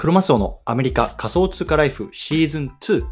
[0.00, 3.04] クロマスオのアメリカ仮想通貨ライフシーズン2。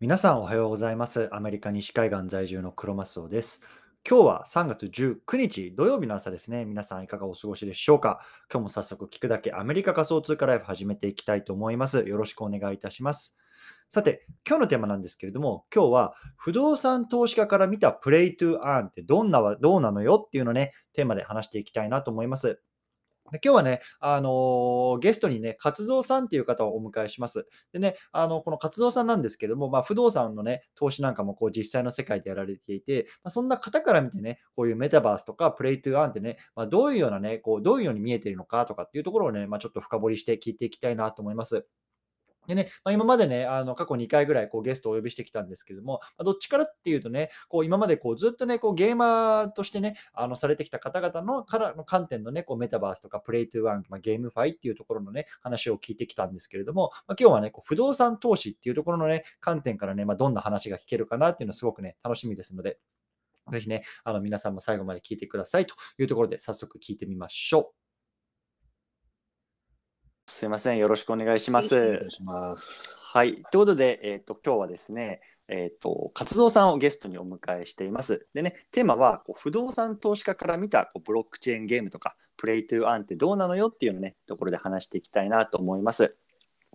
[0.00, 1.28] 皆さんおはようございます。
[1.30, 3.60] アメリカ西海岸在住のクロマスオです。
[4.08, 6.64] 今日は3月19日土曜日の朝ですね。
[6.64, 8.20] 皆さんいかがお過ごしでしょうか？
[8.50, 11.98] 今日も早速聞くだけアメリカ仮想通貨ライフ始めていきたいと思います。
[11.98, 13.36] よろしくお願いいたします。
[13.90, 22.60] さて、今日のテーマなんですけれども、今日は不動産投資家から見たプレイトゥーアーンってどんなわどうなのよっていうのね、テーマで話していきたいなと思います。
[23.32, 27.46] で今日はね、あのーゲストにね、勝蔵さんっていう方をお迎えします。
[27.72, 41.66] でね、あのこの勝蔵さんなんですけども、まあ、不動産のね、投資なんかもこう実際の世界でやられていて、まあ、そんな方から見てね、こういうメタバースとかプレイトゥーアンってね、まあ、どういうようなね、こうどういうように見えているのかとかっていうところをね、ま、ちょっと深掘りして聞いていきたいなと思います。
[42.46, 62.78] でね、まあ、今までね、あの過去2回ぐらいこうゲストをお呼びしてきたんですけども、まあどっちからっていうとね、こう今までこうずっとね、こうゲーマーとしてね、あのされてきた方々のからの観点のね、こうメタバースとかプレイトゥワン、まあ、ゲームファイっていうところのね、話を聞いてきたんですけれども、まあ、今日はね、こう不動産投資っていうところのね、観点からね、まあ、どんな話が聞けるかなっていうのはすごくね、楽しみですので、
[63.52, 67.83] ぜひね、あの皆さんも最後まで聞いてくださいというところで、早速聞いてみましょう。
[70.34, 71.76] すいません、よろしくお願いします。
[73.00, 73.34] はい。
[73.34, 78.26] ということで、えっ、と、今日はですね、えっ、と、活動さんをゲストにお迎えしています。
[78.34, 86.16] でね、テーマは、こう不動産投資家から見たこうブロックチェーンゲームとか、プレイトゥーアンってどうなのよっていうのね、ところで話していきたいなと思います。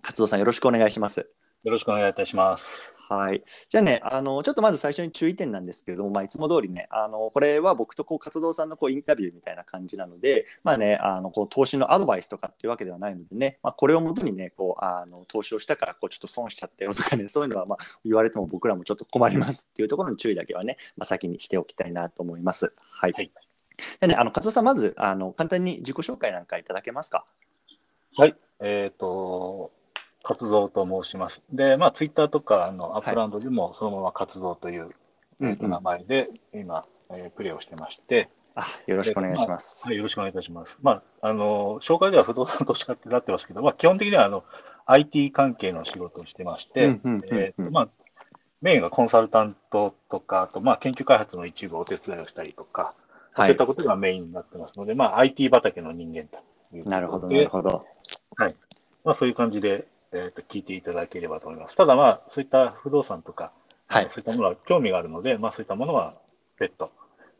[0.00, 1.30] 活動さん、よろしくお願いします。
[1.62, 2.64] よろしくお願いいたします。
[3.10, 3.42] はい。
[3.68, 22.74] じゃあね、あの、ちょっとまず最初に注意点なんですけれども、まあ、いつも通りね、あの、これは僕とこう、活動さんのこう、インタビューみたいな感じなので、まあね、あの、こう、投資のアドバイスとかっていうわけではないのでね、まあ、これをもとにね、こう、あの、投資をしたから、こう、ちょっと損しちゃったよとかね、 そういうのは、まあ、言われても僕らもちょっと困りますっていうところの注意だけはね、まあ、先にしておきたいなと思います。
[22.78, 23.12] はい。
[23.12, 23.30] はい
[23.98, 27.24] でね、あの、活動さん、まず、あの、簡単に自己紹介なんかいただけますか？
[28.14, 28.36] はい。
[28.60, 29.72] えっ、と、
[30.22, 31.42] 活動と申します。
[31.52, 34.90] で、まあ、ツイッターとか、あの、 Upland でもそのまま活動という、
[35.40, 39.88] 名前で今、えープレイをしてまして、あ、よろしくお願いします。
[39.88, 40.76] はい、よろしくお願いいたします。
[40.82, 44.44] まあ、あの、紹介では不動産投資家ってなってますけど、まあ、基本的には、あの、
[44.86, 47.00] IT 関係の仕事をしてまして、
[47.70, 47.88] まあ、
[48.60, 52.94] メインがコンサルタントとか、あと、まあ、研究開発の一部をお手伝いをしたりとか、はい
[53.36, 57.86] そういったことがメインになってますので、まあ、IT 畑の人間というなるほど、なるほど。
[59.04, 61.76] まあ、そういう感じで、えーと聞いていただければと思います。
[61.76, 63.52] ただ、まあ、そういった不動産とか、
[63.86, 66.14] はいそういったものは興味があるので、まあ、そういったものは
[66.58, 66.90] 別途、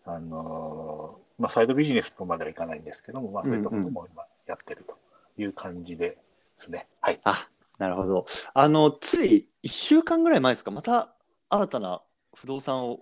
[0.05, 4.97] あのーまあ、サイドビジネスとまではいかないんですけども、まあ、そういったことも今やってると
[5.41, 6.19] いう感じでで
[6.65, 6.87] すね。
[7.01, 7.21] はい。
[7.25, 7.49] あ、
[7.79, 8.27] なるほど。
[8.53, 11.15] あの、つい1週間ぐらい前ですか、また
[11.49, 12.03] 新たな
[12.35, 13.01] 不動産を、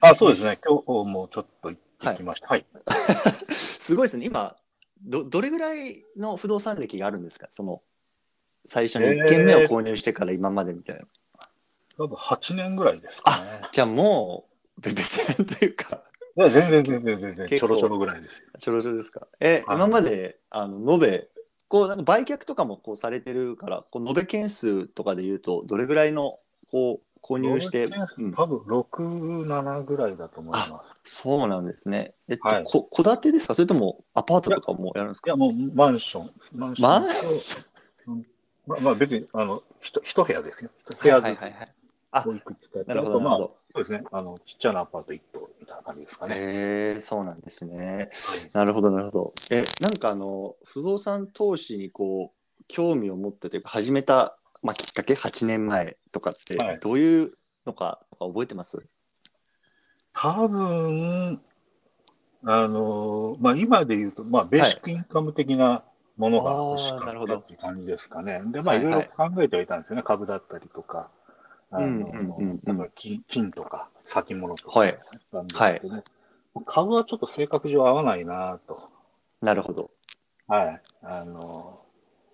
[0.00, 0.56] あ、そうですね。
[0.66, 2.48] 今日もちょっと行ってきました。
[2.48, 2.66] はい。
[3.52, 4.56] すごいですね、今
[5.02, 7.82] ど、どれぐらいの不動産歴があるんですか、その、
[8.66, 11.02] 最初に1軒目を購入してから今までみたいな。
[11.96, 13.62] 多分8年ぐらいですかね。
[13.72, 14.46] じゃあも
[14.78, 15.02] う、ベベテ
[15.38, 16.02] ランというか、
[16.36, 18.44] いや、全然全然全然、ちょろちょろぐらいですよ。
[18.58, 19.26] ちょろちょろですか。
[19.40, 21.28] え、はい今まで、あの、延べ、
[21.68, 26.38] こう、なんか売却とかもこうされてるから、こう延べ件数とかで言うと、どれぐらいの、
[26.70, 27.88] こう、購入して、う
[28.22, 31.18] ん多分6、7ぐらいだと思います。
[31.18, 32.14] そうなんですね。
[32.28, 33.54] えっと、はいこ戸建てですか？
[33.54, 35.30] それともアパートとかもやるんですか？
[35.30, 36.30] いや、もうマンション。
[36.54, 37.69] マンション？
[38.66, 40.70] まあ、まあ別に、あの、ひと一部屋ですよ。
[40.90, 41.74] 一部屋ずつはいはいはい。
[42.12, 43.36] あをいくつかやってなるほど、あとまあ。
[43.38, 44.02] そうですね。
[44.10, 46.34] あの、ちっちゃなアパート一棟みたいな感じですかね。
[46.36, 48.10] へえ、そうなんですね。
[48.26, 49.34] はいなるほど、なるほど。
[49.50, 57.32] え、なんかあの、不動産投資にこう、興味を持ってというか、始めた、まあ、きっかけ、8年前とかってはい、どういう
[57.66, 58.84] のか、とか覚えてます？
[60.12, 61.40] 多分、
[62.44, 65.84] あの、まあ今で言うと、まあベーシックインカム的な
[66.20, 68.42] ものが欲しかったっていう感じですかね。
[68.44, 70.02] で、まあはいいろいはいろ考えてはいたんですよね。
[70.02, 71.08] 株だったりとか、
[71.70, 74.98] あの、金金とか先物とか、はい
[76.66, 78.84] 株はちょっと性格上合わないなと。
[79.40, 79.90] なるほど。
[80.48, 81.80] はい、あの、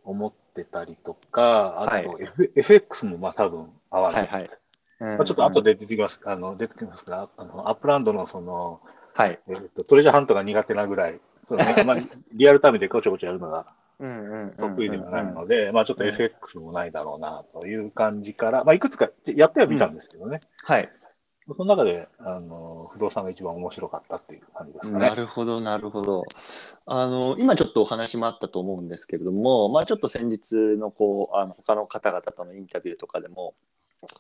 [0.05, 4.19] 思ってたりとか、あと、はい F FX もまあ多分合わな。
[4.21, 4.51] はいいはい。
[4.99, 8.81] まあ、ちょっと後で出てきます、あの、出てきますが、あの、 Upland のその、
[9.13, 9.39] はい。
[9.49, 11.97] えっと、トレジャーハントが苦手なぐらい、そうね、まあ、
[12.33, 13.67] リアルタイムでこちょこちょやるのが
[13.99, 20.41] うんうんうんうん得意ではないので、まあちょっとうん FX もないだろうなという感じから、まあいくつかやってはみたんですけどね。
[20.65, 20.91] はい。
[21.49, 25.15] その中で、あの、不動産が一番面白かったっていう感じですかなね。
[25.15, 26.25] るほど、なるほど。
[26.87, 33.55] あの、今ちょっとお話もあったと思うんですけれども、まあちょっと先日のこう、あの、他の方々とのインタビューとかでも、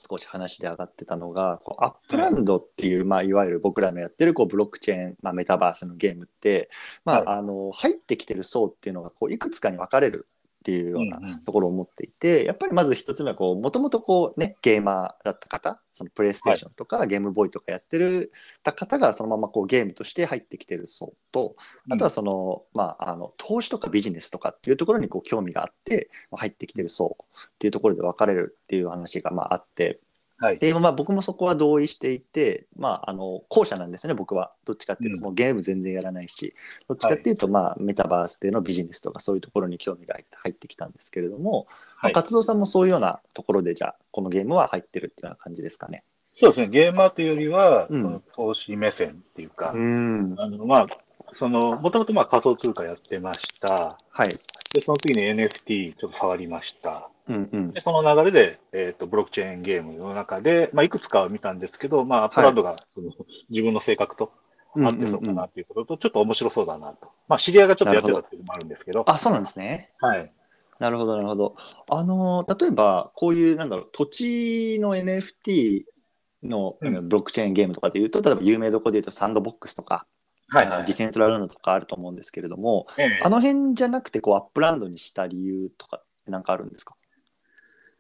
[0.09, 6.71] 少し話で上がってたのが、こう Upland っていう、まあ、いわゆる僕らのやってるこうブロックチェーン、まあ、メタバースのゲームって、
[7.05, 7.39] まあはい。
[7.39, 10.29] あの入ってきてる層っていうのがこういくつかに分かれる
[10.67, 11.39] っていうようなうんうん。
[11.45, 18.33] ところを持っていて、やっぱりまず一つ目はこうもともとこうねゲーマーだった方そのプレイステーションとか、ゲームボーイとかやってる
[18.65, 21.55] た方がそのままこうゲームとして入ってきてる層と
[21.89, 30.01] あとはその、まあ、あの投資とかビジネスとかっていうところにこう興味があってまあ入ってきてる層っていうところで分かれるっていう話がまああって
[30.39, 30.59] はい。
[30.59, 34.53] で、まあ、僕もそこは同意していて、まあ、あの後者なんですね僕は。
[34.65, 35.23] どっちかっていうと、うん。
[35.25, 36.55] もうゲーム全然やらないし
[36.89, 41.67] どっちかっていうと、まあ、メタバースでのビジネスとかそういうところに興味が入ってきたんですけれども、
[41.97, 42.13] はい。
[42.15, 46.05] まあ、活動さんもそういうようなところでじゃあこのゲームは入ってるっていうような感じですかね。
[46.39, 48.23] そうですね、ゲーマーというよりは、うん。
[48.35, 50.35] 投資目線っていうか、ん。
[50.37, 50.87] あのまあ、
[51.39, 53.99] その、もともとまあ仮想通貨やってました。
[54.11, 54.29] はい、
[54.75, 57.11] で、その次に NFT ちょっと触りました。
[57.29, 63.11] うんうんで、その流れで、えっ、と、ブロックチェーンゲームの中で、まあ、いくつかは見たんですけど、まあ、アップランドがその、
[63.51, 64.33] 自分の性格と
[64.77, 67.09] 合ってるのかなっていうことと、ちょっと面白そうだなと。
[67.29, 69.91] まあ、知り合いがちょっとやってたっていうのもあるんですけど、あそうなんですね。
[69.99, 70.33] はい。
[70.79, 71.57] なるほど、なるほど。
[71.91, 75.85] あのー例えば、こういう、なんだろう、土地の NFT
[76.45, 80.07] の、うんブロックチェーンゲームとかでいうと、例えば有名どこでいうと、サンドボックスとか、
[80.49, 80.93] はいはいディ。
[80.93, 86.95] セントラランドとかあると思うんですけれども、ええあの辺じゃなくて、こう、アップランドにした理由とかってなんかあるんですか？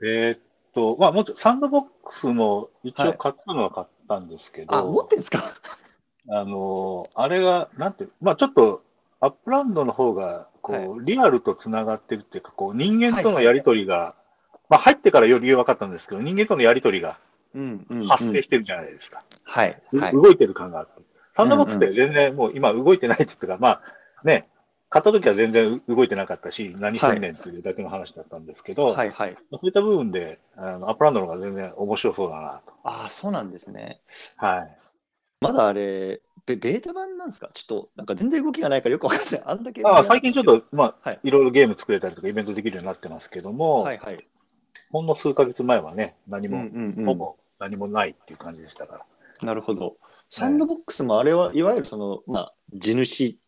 [0.02, 0.40] えーっ
[0.74, 5.38] と、まあ、もっとサンドボックスも一応買ったのは買ったんですけど、あ、持ってんですか？
[6.28, 8.82] あのーあれが、なんていう、まあちょっと、
[9.20, 14.14] アップランドの方が、こう、リアルとつながってるっていうか、こう、人間とのやりとりが、
[14.68, 17.18] まあ入ってからより分かったんですけど、人間とのやりとりが
[17.54, 18.06] うんうん、うん。
[18.08, 19.22] 発生してるじゃないですか。
[19.44, 20.12] はい、うはい。
[20.12, 21.05] 動いてる感があって。
[21.36, 23.82] サンドボックスって全然もう今動いてないって言ったか、まあ
[24.24, 24.44] ね、
[24.88, 29.36] 買った時は全然動いてなかったし、何してんねんっていうだけの話だったんですけど、はい、はい。
[29.52, 32.72] そういった部分で、あのアップランドの方が全然面白そうだなと。
[32.84, 34.00] ああ、そうなんですね。
[34.36, 34.78] はい。
[35.40, 37.50] まだあれ、ベベータ版なんですか？
[37.52, 39.42] ちょっと、なんか全然動きがないからよくわかんない。
[39.44, 39.82] あんだけ。
[39.84, 44.26] あ最近ちょっと、まあ、はいいろいろゲーム作れたりとかイベントできるようになってますけども、はい、はい。
[44.92, 49.04] ほんの数ヶ月前はね、何うんも、うんうんほぼ何もないっていう感じでしたから。
[49.42, 49.96] なるほど。
[50.30, 53.38] サンドボックスもあれはいわゆるその、まあ、地主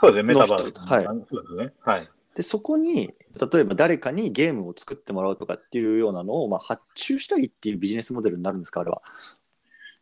[0.00, 0.78] そうですね、メタバース。
[0.78, 1.72] はいそうですね。
[1.80, 2.08] はい。
[2.34, 3.12] でそこに
[3.52, 9.02] 例えば誰かにゲームを作ってもらうとかっていうようなのを、まあ、発注したりっていうビジネスモデルになるんですかあれは？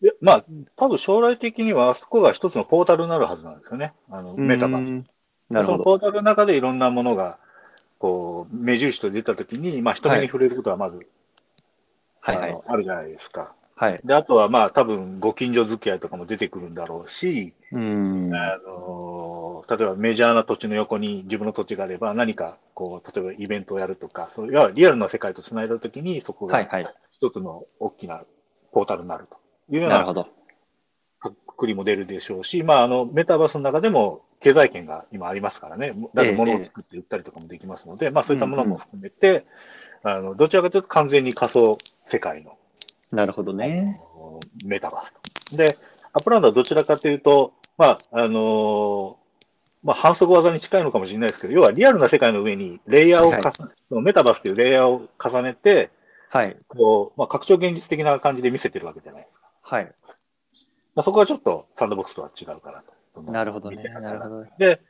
[0.01, 0.45] でまあ、
[0.77, 3.95] 多分将来的には、あそこが一つのポータルになるはずなんですよね。
[4.09, 5.11] あの、メタバース。
[5.51, 5.79] なるほど。
[5.79, 7.39] そのポータルの中でいろんなものが、
[7.99, 11.05] こう、目印と出たときに、まあ、人目に触れることはまず、
[12.21, 12.65] はいはいあの。
[12.69, 13.55] あるじゃないですか。
[13.79, 14.01] はい。
[14.05, 18.35] で、あとはまあ、多分、ご近所付き合いとかも出てくるんだろうし、うーん。
[18.35, 26.59] あの例えばメジャーな土地の横に自分の土地があれば、何かこう、例えばイベントをやるとか、そういわリアルな世界とつないだときに、そこが。
[27.13, 28.23] 一つの大きな
[28.73, 29.37] ポータルになると
[29.75, 30.29] いうようななるほど。
[31.21, 39.45] くくりも出るでしょうし、まあ、あのメタバースの中でも経済圏が今ありますからね、だって物を作って売ったりとかもできますので、まあ、そういったものも含めて、
[40.05, 41.77] あのどちらかというと完全に仮想
[42.07, 42.58] 世界の
[43.11, 44.01] なるほどね。
[44.65, 45.57] メタバースと。
[45.57, 45.77] で、
[46.13, 49.19] アップランドはどちらかというと、まあ、あの
[49.83, 55.91] まあ、反則技に近いのかもしれないですけど、要はリアルな世界の上にレイヤーを重ね、はいメタバースというレイヤーを重ねて、
[56.31, 56.57] はい。
[56.69, 59.51] こう、まあ、拡張現実的な感じで見せてるわけじゃないですか。
[59.63, 59.85] はい。
[60.95, 62.83] まあ、そこはちょっとサンドボックスとは違うかな
[63.15, 63.33] と。
[63.33, 64.47] なるほどねなるほど。
[64.59, 64.81] で、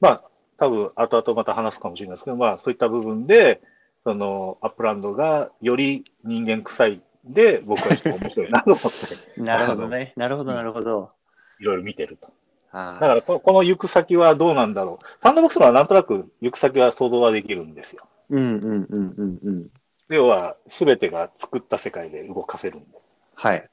[0.00, 0.24] まあ、
[0.58, 3.60] 多分後々また話すかもしれないですけど、まあ、そういった部分で、
[4.04, 8.88] その、アップランドがより人間臭いで、僕はちょっと面白いなと思って、
[9.40, 10.12] なるほどね。
[10.16, 11.10] なるほど、なるほど。
[11.58, 12.32] いろいろ見てると。
[12.72, 15.04] あだからこ、この行く先はどうなんだろう。
[15.22, 18.06] サンドボックスのはなんとなく行く先は想像はできるんですよ。
[18.30, 19.70] うんうんうんうんうん。
[20.08, 22.86] 要は、すべてが作った世界で動かせるんで。
[23.34, 23.68] はい。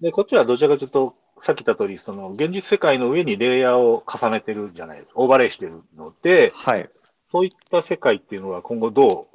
[0.00, 5.12] で、こっちはどちらかというと、さっき言った通り、その、現実世界の上にレイヤーを重ねてるじゃないですか。
[5.16, 6.88] オーバーレイしてるので、はい。
[7.30, 9.28] そういった世界っていうのは今後ど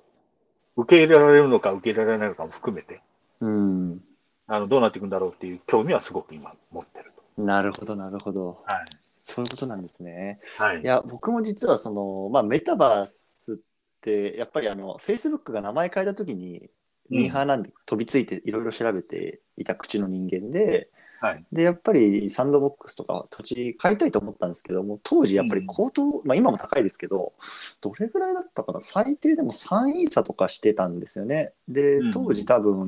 [0.77, 3.01] う受け入れられるのか受け入れられないのかも含めて、
[3.41, 4.01] うん。
[4.47, 7.41] あの、どうなっていくんだろうっていう興味はすごく今持ってると。
[7.41, 8.63] なるほど、なるほど。
[8.65, 8.85] はい。
[9.21, 10.39] そういうことなんですね。
[10.57, 10.83] はいい。
[10.85, 13.57] や、僕も実はその、まあ、メタバースっ
[14.01, 16.69] て、やっぱりあの、Facebook が名前変えたときに、
[17.09, 21.43] ミーハーなんで飛びついていろいろ調べていた口の人間で、はい。
[21.51, 27.33] で、やっぱりサンドボックスとか土地買いたいと思ったんですけども、当時やっぱり高騰、まあ今も高いですけど、
[27.81, 28.81] どれぐらいだったかな？
[28.81, 31.53] 最低でも3イーサとかしてたんですよね。
[31.67, 32.83] でうん、当時多分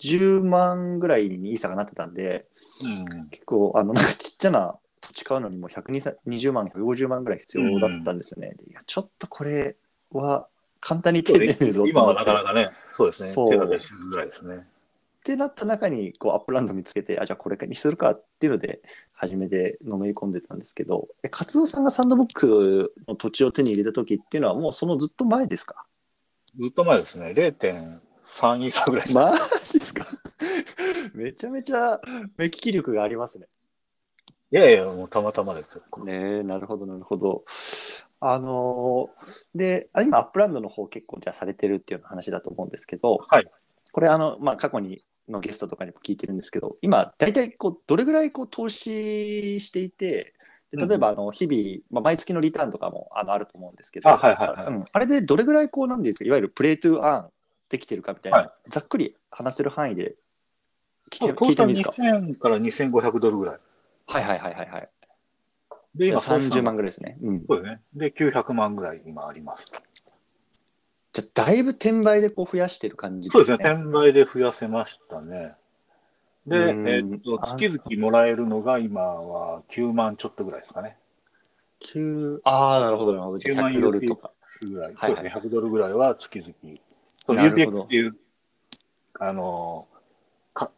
[0.00, 2.46] 40万ぐらいにイーサがなってたんで、
[2.82, 3.28] うん。
[3.30, 9.74] 結構あのなんかちっちゃな土地買うのにも120万150万ぐらい必要だったんですよね、でいやちょっとこれ
[10.12, 10.46] は
[10.80, 13.50] 簡単に手に入れるぞと今はなかなかね、そうですね。
[13.50, 14.64] 手が出しづらいですね。
[15.22, 25.86] ってなった中にこうアップランド見つけてあじゃあこれにするかっていうので初めてのめり込んでたんですけどえ勝蔵さんがサンドボックスの土地を手に入れた時っていうのはもうそのずっと前ですか？
[26.60, 27.26] ずっと前ですね。
[27.36, 29.12] 0.3以下ぐらい。
[29.14, 29.32] マ
[29.64, 30.04] ジですか？
[31.14, 32.00] めちゃめちゃ
[32.36, 33.46] 目利き力がありますね。
[34.50, 36.04] いやいや、もうたまたまですよ。
[36.04, 37.44] ねえなるほどなるほど。
[38.20, 43.46] あのーであ今アップランドの方結構じゃあされてるっていう話だと思うんですけど、はい
[43.94, 50.34] これあの、まあ、過去にのゲストとかにも聞いてるんですけど今大体こうどれぐらいこう投資していて
[50.72, 57.30] で例えばあの日々、まあ、毎月のリターンとかもあのあると思うんですけどあれでどれぐらいこうなんですかいわゆる Play to Earn
[57.68, 60.14] できてるかみたいな、はいざっくり話せる範囲で
[61.10, 63.58] 聞いてもいいですか？2000から2500ドルぐらい。
[64.06, 64.88] はいはいはいはいはい
[65.94, 67.18] で、今、30万ぐらいですね。
[67.22, 67.80] うん、そうですね。
[67.94, 69.64] で、900万ぐらい今あります。
[71.12, 73.68] じゃあだいぶ転売でこう増やしてる感じでそうですすね。
[73.68, 73.74] ね。
[73.74, 75.54] 転売で増やせましたね。
[76.46, 80.96] で、うんえっと、月々もらえるのが今は9万ちょっとぐらいですかね。
[81.80, 83.38] 急ああ、なるほど、なるほど。
[83.38, 84.30] じゃあ9万100ドルとか。
[84.64, 84.94] ぐらい。
[84.94, 85.40] はいはいそうですね。
[85.48, 86.52] 100ドルぐらいは月々。
[87.26, 88.16] そう、なるほど UPX っていう、
[89.20, 90.70] あのー、か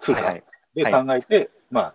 [0.00, 0.44] 通貨はいはい。
[0.74, 1.92] で考えて、ま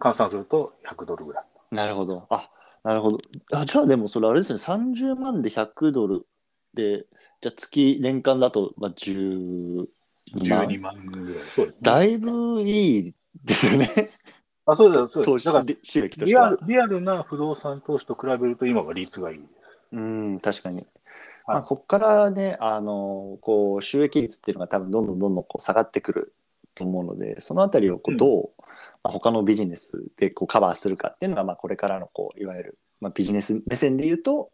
[0.00, 1.44] あ、換算すると100ドルぐらい。
[1.70, 2.26] なるほど。
[2.30, 2.50] あ、
[2.84, 3.18] なるほど。
[3.52, 6.26] あじゃあでもそれあれですね、30万で100ドル
[6.74, 7.06] で、
[7.40, 9.86] じゃあ月年間だと、まあ、12
[10.34, 10.66] 万。
[10.66, 11.44] 12万ぐらい。
[11.54, 11.76] そうです、ね。
[11.80, 13.88] だいぶいいですよね。
[14.66, 16.90] あ、そうです、そうだから、で収益としてはリアル。
[16.90, 19.50] リアルな不動産投資と比べると今は率がいいです。
[19.92, 20.76] うん、確かに。
[20.76, 20.86] はい
[21.46, 26.34] まあ、ここからね、あの、こう、収益率っていうのが多分どんどんどんどんこう下がってくる
[26.74, 28.50] と思うので、そのあたりをこううんどう、
[29.02, 34.50] まあ、他のビジネスでこうカバーするかっていうのが、まあ、これからのこう、いわゆる、まあ、ビジネス目線で言うと、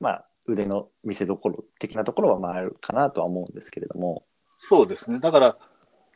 [0.00, 4.24] まあ、腕の見せ所的なところはまああるかなとは思うんですけれども、
[4.58, 5.18] そうですね。
[5.18, 5.56] だから、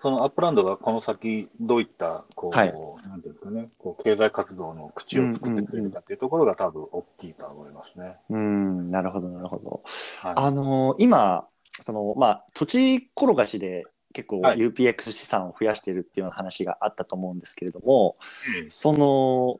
[0.00, 2.72] そのアップランドがこの先、どういった、こう、はい
[3.08, 8.16] なんていうんですかね、こう経済活動の口を作ってくれるかっていうところが多分大きいとは思いますね。
[8.30, 9.82] うん、なるほど、なるほど。
[10.20, 10.34] はい。
[10.36, 11.46] あの今
[11.82, 18.16] そのまあ土地転がしで結構はい UPX 資産を増やしているっていうような話があったと思うんですけれども、
[18.58, 19.58] ええその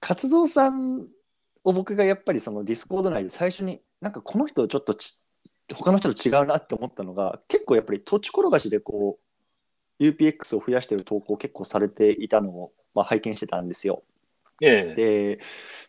[0.00, 1.06] 勝蔵さん
[1.64, 5.20] を僕がやっぱりそのディスコード内で最初になんかこの人ちょっとち
[5.74, 9.18] 他の人と違うなって思ったのが結構やっぱり土地転がしでこ
[9.98, 14.02] う UPX を増やしている投稿を結構されていたのを、まあ、拝見してたんですよ。
[14.60, 14.94] ええ。
[14.94, 15.40] で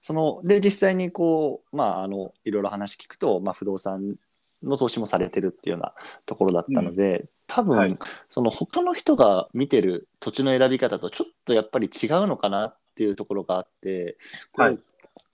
[0.02, 4.16] そので実際にこうまああのいろいろ話聞くと、まあ、不動産
[4.64, 5.94] の投資もされてるっていうような
[6.26, 7.98] ところだったので、多分、はい。
[8.30, 14.18] その他の人が見てる土地の選び方とちょっとやっぱり違うのかなっていうところがあって、
[14.56, 14.80] はい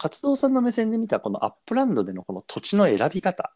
[0.04, 3.54] 勝蔵さんの目線で見たこのアップランドでのこの土地の選び方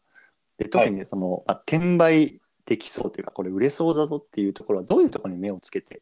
[0.56, 6.00] で特にその、まあ、転売できそうというかこれ売れそうだぞっていうところはどういうところに目をつけて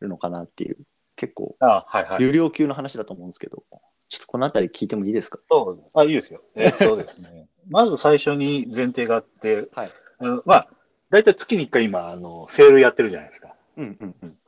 [0.00, 0.76] るのかなっていう
[1.16, 2.22] 結構あはいはい。
[2.22, 3.64] 有料級の話だと思うんですけど、
[4.10, 5.38] ちょっとこのあたり聞いてもいいですか？
[5.50, 6.42] そうあ、いいですよ。
[6.54, 7.48] えっと ですね。
[7.70, 9.92] まず最初に前提があって、はい。
[10.18, 10.68] あのまあ、
[11.08, 13.54] 大体月に1回今、あの、セールやってるじゃないですか。
[13.78, 14.38] うんうんうん。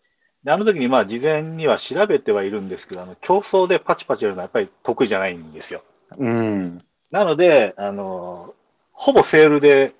[0.49, 5.83] で、あの時にまあ、事前には調べてはいるんですけど、あの、競争でパチパチやるのはやっぱり得意じゃないんですよ。
[6.17, 6.79] うん。
[7.11, 8.55] なので、あの、
[8.93, 9.93] ほぼセールで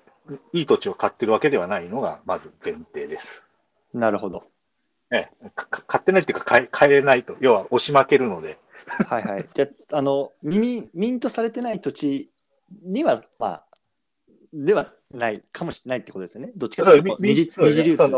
[0.53, 3.43] いい土地を買ってるわけではないのが、まず前提です。
[3.93, 4.47] なるほど。
[5.11, 7.35] ええ、買ってないっていうか買え、買えないと。
[7.41, 8.57] 要は押し負けるので。
[8.87, 9.47] はいはい。
[9.53, 12.31] じゃあ、あの、耳、ミントされてない土地
[12.81, 13.65] には、まあ、
[14.51, 16.53] ではないかもしれないってことですよね。
[16.55, 18.11] どっちかというと、二次流通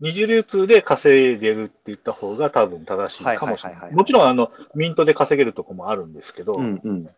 [0.00, 3.92] 二次流通で稼いでるって言った方が多分正しいかもしれない。
[3.92, 7.10] もちろん、あの、ミントで稼げるとこもあるんですけど、うんうん。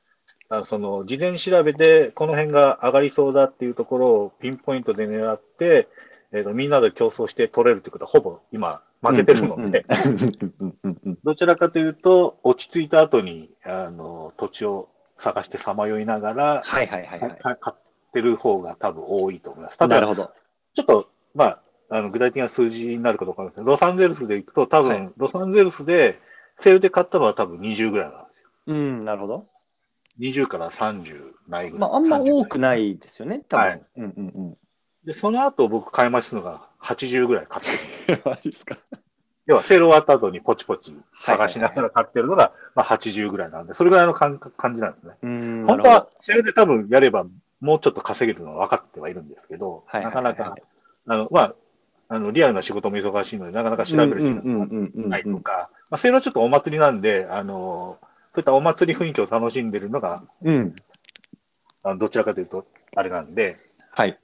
[0.49, 5.89] あその、事前に調べて、この辺が上がりそうだっていうところをピンポイントで狙って、
[6.33, 9.85] えーとみんなで競争して取れるってことは、ほぼ今、負けてるので。
[11.25, 17.31] どちらかというと、落ち着いた後に、あの、土地を探してさまよいながら、はいはいはいはい。
[17.39, 17.83] か買っ
[18.13, 19.79] てる方が多分多いと思います。
[19.79, 20.31] ただ、なるほど。
[20.75, 26.19] ちょっと、まあ、あの具体的な数字になるかどうかですけど、ロサンゼルスで行くと、多分、はいロサンゼルスで、
[26.61, 28.51] セールで買ったのは多分20ぐらいなんですよ。
[28.67, 29.47] うん、なるほど。
[30.21, 31.89] 20から30ないぐらい。
[31.91, 33.67] まあ、あんま30多くないですよね、多分。
[33.67, 34.07] はいうんう
[34.43, 34.57] ん
[35.05, 37.65] で、その後僕買い増しするのが80ぐらい買っ
[38.07, 38.21] てる。
[38.25, 38.31] うん。
[38.33, 38.77] マジですか。
[39.47, 45.15] 要はセール終わった後にポチポチ探しながら買ってるのが、まあ80ぐらいなんで、それぐらいの感覚感じなんですね。
[45.23, 47.25] うん、本当はセールで多分やれば
[47.61, 50.55] もうちょっと稼げるのは分かってはいるんですけど、はいなかなか、
[51.07, 51.55] あの、まあ、
[52.13, 57.99] あの、リアルな仕事も忙しいので、なかなか調べる時間がないとか、まあ、セールはちょっとお祭りなんで、あの、
[58.35, 60.75] そういったお祭り雰囲気を楽しんでるのが、うん。
[61.85, 63.59] あのどちらかというと、あれなんで、
[63.93, 64.19] はい。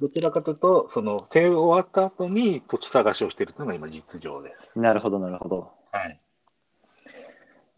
[0.00, 4.78] どちらかというと、その、生終わった後に土地探しをしているというのが今実情です。
[4.78, 5.72] なるほど、なるほど。
[5.90, 6.20] はい。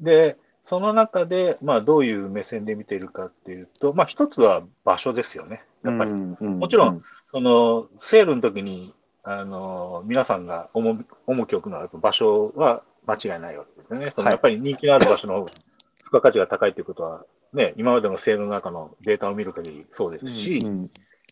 [0.00, 0.36] で、
[0.68, 5.64] その中で、まあ、どういう目線で見ているかっていうと、まあ、一つは場所ですよね。
[5.82, 7.02] やっぱり、うんうんもちろん、
[7.32, 14.12] その、セールの時に、あの、皆さんが重重きを置くのは、場所は間違いないわけですよね。
[14.14, 15.62] そのはいやっぱり人気のある場所の方が付
[16.10, 20.90] 加価値が高いということは、ね、 今までのセールの中のデータを見る限りそうですし、うんうん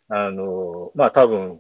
[0.09, 1.59] あの、まあ、多分、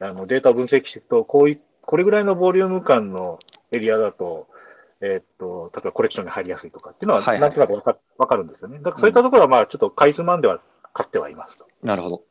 [0.00, 3.38] あの、データを分析していくと、こうい、これぐらいのボリューム感の
[3.72, 4.48] エリアだと、
[5.00, 8.80] えーっと、例えばコレクションに入りやすいとかっていうのは、なんとなくわかわかるんですよね。
[8.80, 10.60] だからそういったところは、まあ、ちょっとかいつまんでは
[10.92, 11.66] 買ってはいますと。
[11.82, 12.22] なるほど。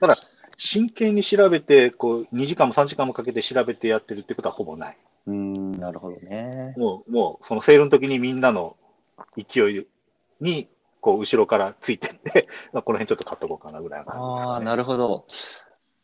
[0.00, 0.16] ただ、
[0.64, 4.98] 真剣に調べて、こう、2時間も3時間もかけて調べてやってるってことはほぼない。
[5.26, 6.72] うん、なるほどね。
[6.76, 8.76] もう、もう、そのセールの時にみんなの
[9.36, 9.86] 勢い
[10.40, 10.68] に、
[11.00, 15.26] こう、後ろからついてって、 まあこの辺ちょっと買っとこうかなぐらいの感じですかねああ、なるほど。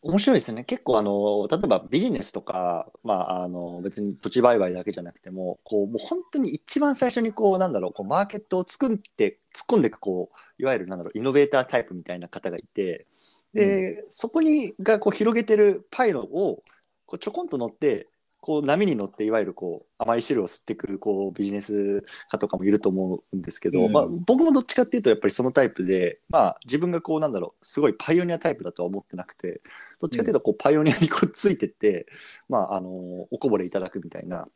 [0.01, 0.65] 面白いですね。
[0.65, 13.07] 結構あの、例えばビジネスとか、まあ、あの、別に土地売買だけじゃなくても、こう、もう本当に一番最初にこう、なんだろう、こう、マーケットを作って、突っ込んでいく、こう、いわゆるなんだろう、イノベータータイプみたいな方がいて、
[13.53, 16.63] で、そこに、がこう、広げてるパイロを、
[17.05, 18.07] こう、ちょこんと乗って、
[18.41, 23.91] こう波に乗っていわゆるこう甘い汁を吸ってくるこうビジネス家とかもいると思うんですけど、うん。
[23.91, 29.61] まあ、僕もどっちかっていうとやっぱりそのタイプで、まあ、自分がこうなんだろうすごいパイオニアタイプだとは思ってなくて
[29.99, 32.07] どっちかっていうとこうパイオニアにこうついてって、
[32.47, 34.47] まあ、あのおこぼれいただくみたいな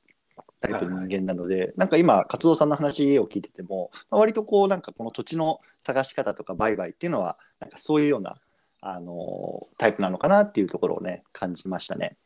[0.61, 8.37] タイプの人間なので、なんか今活動さんの話を聞いてても、まあ、割とこうなんかこの土地の探し方とか売買っていうのはなんかそういうような
[8.85, 12.17] あのタイプなのかなっていうところをね感じましたね。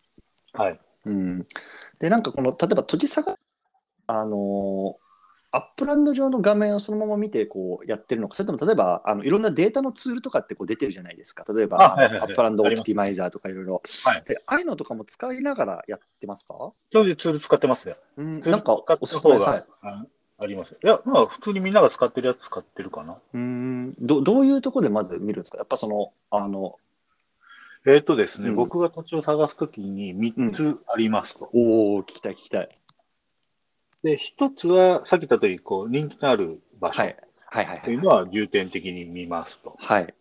[0.53, 0.79] はい。
[1.05, 1.45] うん、
[1.99, 3.37] でなんかこの例えば土地探
[4.07, 4.97] あの
[5.51, 11.45] アップランド上の画面をそのまま見てこうやってるのかそれとも例えばあのいろんなデータのツールとかってこう出てるじゃないですか。
[11.53, 12.21] 例えばあはいはいはい。
[12.21, 13.81] アップランドオプティマイザーとかいろいろ。
[14.03, 14.23] はい。
[14.25, 16.55] でああいうのとかも使いながらやってますか、
[16.91, 17.95] そういうツール使ってますね。
[18.17, 20.73] うん、なんかおすすめはいああります。
[20.73, 23.17] いや、まあ、普通にみんなが使ってるやつ使ってるかな。
[23.33, 25.57] うんどどういうところでまず見るんですか？
[25.57, 26.79] やっぱそのあの
[27.85, 31.49] えっ、とですね、うん僕が土地を探すときに3つありますと。
[31.53, 32.69] おお聞きたい聞きたい、
[34.03, 39.75] で、1つは、さっき言った通り、こう、人気のある場所はい、はいはいはいというのは重点的に見ますと。
[39.79, 40.13] はい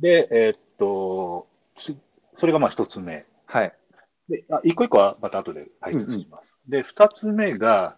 [0.00, 1.94] で、えっと、つ
[2.34, 3.26] それがまあ1つ目。
[3.46, 3.74] はい
[4.28, 6.54] で、あ一個一個はまた後で解説します。
[6.66, 7.96] で、2つ目が、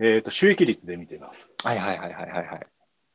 [0.00, 1.48] えっと、収益率で見ています。
[1.64, 2.60] はいはいはいはいはいはい。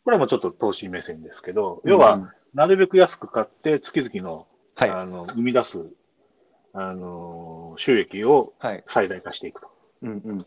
[0.03, 2.29] これもちょっと投資目線ですけど、要は、うん。
[2.53, 4.89] なるべく安く買って、月々の、はい。
[4.89, 5.77] あの、生み出す、
[6.73, 8.83] あの、収益をはい。
[8.87, 9.67] 最大化していくと。
[10.01, 10.37] うんうん。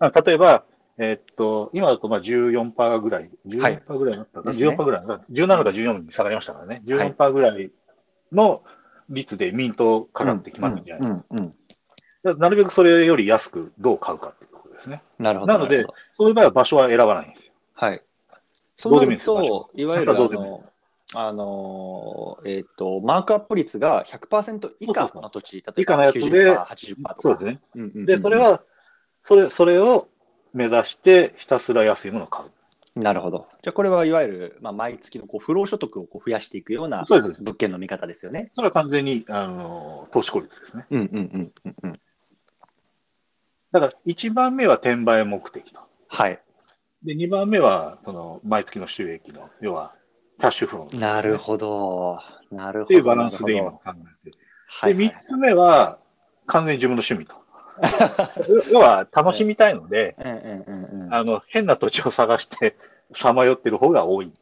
[0.00, 0.64] あ例えば、
[0.98, 3.78] えーっと、今だとまあ14%ぐらい、はい。
[3.78, 4.70] 14%ぐらいだったかな、ですね。
[4.70, 7.70] 14%ぐらい、17か14に下がりましたからね、14%ぐらい
[8.32, 8.62] の
[9.08, 11.50] 率でミント価格って決まるじゃないです
[12.24, 12.34] か。
[12.36, 14.53] なるべくそれより安くどう買うかっていう
[14.84, 15.02] ですね。
[15.18, 17.52] なるほどなのでそういう場合は場所は選ばないんですよ。
[17.74, 18.02] はい。
[18.76, 20.64] そどううなると、いわゆるあの、
[21.14, 27.16] あのえっ、と、マークアップ率が100%以下の土地、例えば以下のやつで90%、80%とか。
[27.20, 27.60] そうですね。
[27.76, 28.62] うんうんうんで、それ、は、
[29.24, 30.08] それ、それを
[30.52, 32.50] 目指してひたすら安いものを買う。
[33.00, 33.46] なるほど。
[33.62, 37.04] じゃあ、これはいわゆる、まあ、毎月のこう不労所得をこう増やしていくような。
[37.08, 38.50] 物件の見方ですよね。
[38.54, 40.86] それは完全に、あの、投資効率ですね。
[40.90, 41.92] うんうんうんうんうん。
[43.74, 45.80] だから、1番目は転売目的と。
[46.06, 46.38] はい。
[47.02, 49.92] で、2番目は、その、毎月の収益の、要は、
[50.38, 51.00] キャッシュフロー。
[51.00, 52.20] なるほど。
[52.52, 52.84] なるほど。
[52.84, 54.36] っていうバランスで今考えて
[54.68, 55.98] はい、で、はい3つ目は、
[56.46, 57.34] 完全に自分の趣味と。
[58.72, 61.12] 要は、楽しみたいので、うんうんうんうん。
[61.12, 62.76] あの、変な土地を探して、
[63.16, 64.32] さまよってる方が多い。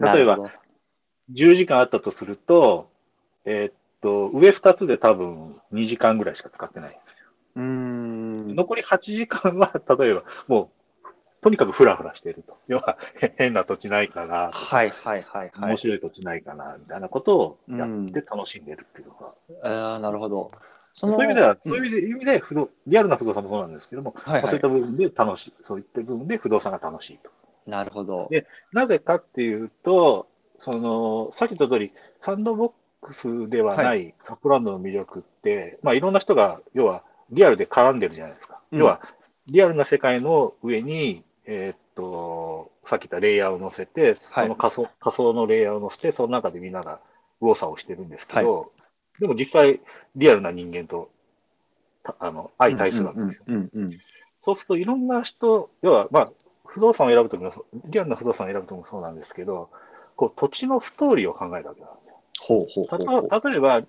[0.00, 0.50] 例えばなるほど
[1.32, 2.90] 10時間あったとすると、
[3.46, 7.21] えーっと、上2つで多分2時間ぐらいしか使ってないんですよ。
[7.56, 8.54] うーん。
[8.54, 10.70] 残り8時間は、 例えば、も
[11.04, 11.08] う、
[11.42, 12.56] とにかくフラフラしていると。
[12.68, 15.76] 要は、へ変な土地ないかなはいはいはいはい面。
[15.76, 20.50] 白い土地ないかな、みたいなことをやって楽しんでるっていうのが、ああ、なるほど。
[20.94, 24.68] そそういう意味では、うんそういう意味で不動、リアルな不動産もそうなんですけども、はいはいまあそういった。
[24.68, 27.30] 部分で楽しい、そういった部分で不動産が楽しいと。
[27.66, 28.28] なるほど。
[28.30, 38.60] でなぜかっていうと、その、さっき言った通り、サンドボックスではないサプランドの魅力って、まあいろんな人が、要はリアルで絡んでるじゃないですか。
[38.72, 39.00] うん要は、
[39.46, 47.00] リアルな世界の上に、えーっと、さっき言ったレイヤーを載せて、はいその仮想仮想のレイヤーを載せて、その中でみんなが
[47.40, 48.72] 右往左往してるんですけど、
[49.20, 49.80] でも実際、
[50.16, 51.10] リアルな人間と、
[52.02, 53.44] たあの、相対するわけですよ。
[54.44, 56.32] そうすると、いろんな人、要は、まあ、
[56.66, 59.70] 不動産を選ぶときもそう、リアルな不動産を選ぶときもそうなんですけど、
[60.16, 62.20] こう、土地のストーリーを考えるわけなんですよ。
[62.40, 63.50] ほうほうほうほう。
[63.50, 63.82] 例えば、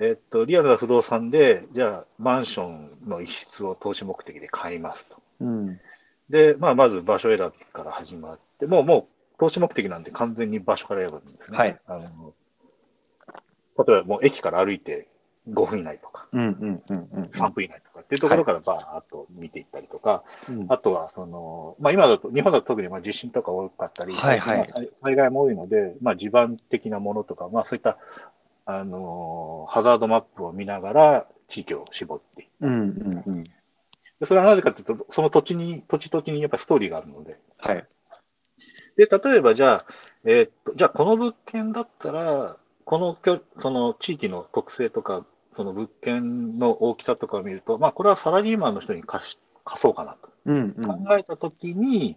[0.00, 5.16] えっと、リアルな不動産で、じゃあ、マンションの一室を投資目的で買いますと。
[5.40, 5.80] うん。
[6.30, 11.58] で、まあ、まず場所選びから始まって、もう、もう、投資目的なんで完全に場所から選ぶんですね。
[11.58, 11.76] はい。
[11.86, 12.34] あの
[13.86, 15.08] 例えば、もう駅から歩いて
[15.48, 20.66] 5分以内とか、うんうんうんうん3分以内とかっていうところからバーっと見ていったりとか、うん。
[20.68, 24.66] あとは、その、まあ、今だと、日本だと特にまあ地震とか多かったり、はいはいまあ
[25.04, 27.98] 災害も多いので、まあ、地盤的なものとか、まあ、そういった、
[28.70, 33.44] あのーハザードマップを見ながら、地域を絞っていくうんうんうん。
[33.44, 33.50] で
[34.26, 37.38] それはなぜかというと、その土地に、土地土地にやっぱりストーリーがあるので。
[37.58, 37.86] はい。
[38.96, 39.86] で、例えばじゃあ、
[40.24, 45.24] えーっと、じゃあこの物件だったら、このきょその地域の特性とか、
[45.56, 50.82] その物件の大きさとかを見ると、まあ、これはサラリーマンの人に貸し貸そうかなとうんうん。
[50.82, 52.16] 考えたときに、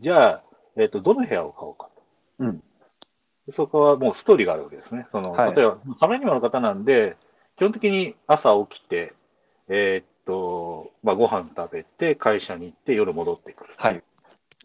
[0.00, 0.42] じゃあ、
[0.76, 2.02] えーっと、どの部屋を買おうかと。
[2.38, 2.64] うんで
[3.52, 5.06] そこはもうストーリーがあるわけですね。
[5.12, 7.16] そのはい例えば、サラリーマンの方なんで、
[7.56, 9.14] 基本的に朝起きて、
[9.68, 13.74] えーっと、まあ、ご飯食べて、会社に行って、夜戻ってくる。
[13.76, 14.02] はい。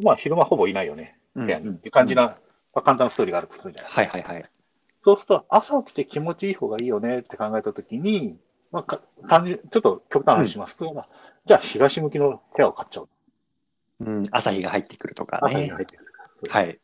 [0.03, 1.69] まあ、昼間ほぼいないよね、うん部屋に。
[1.69, 2.33] っていう感じな、ま
[2.75, 4.49] あ、簡単なストーリーがあるとするじゃないはいはいはい。
[5.03, 8.37] そうすると、朝起きて気持ちいい方がいいよねって考えたときに、
[8.71, 11.07] まあ、か単純ちょっと極端な話しますと、まあ
[11.45, 13.09] じゃあ東向きの部屋を買っちゃおう。
[13.99, 14.23] うん。
[14.31, 15.83] 朝日が入ってくるとかね朝に入。
[15.83, 16.03] ってく
[16.45, 16.51] る。
[16.51, 16.79] はい。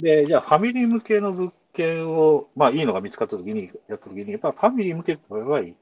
[0.00, 5.74] で、じゃあファミリー向けの物件を、まあいいのが見つかったときに、やったときに、やっぱファミリー向けってやっぱり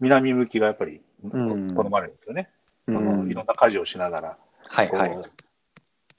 [0.00, 2.50] 南向きがやっぱりうん好まれるんですよね。
[2.88, 4.38] うあのんいろんな家事をしながら。
[4.68, 5.18] はいはい。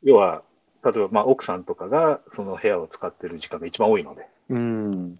[0.03, 0.43] 要は、
[0.83, 5.15] 例えばまあ奥さんとかがその部屋を使ってる時間が一番多いので、うん。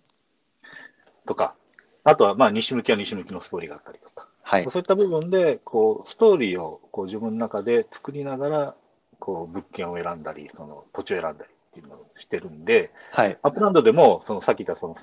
[1.26, 1.56] とか、
[2.04, 4.63] あとはまあ西向きは西向きのストーリーがあったりとか、はい。
[4.63, 8.76] そういった部分で、こう、ストーリーをこう自分の中で作りながら、
[9.19, 13.38] こう、物件を選んだり、その土地を選んだりっていうのをしてるんで、はい。
[13.42, 14.96] アップランドでも、そのさっき言ったその、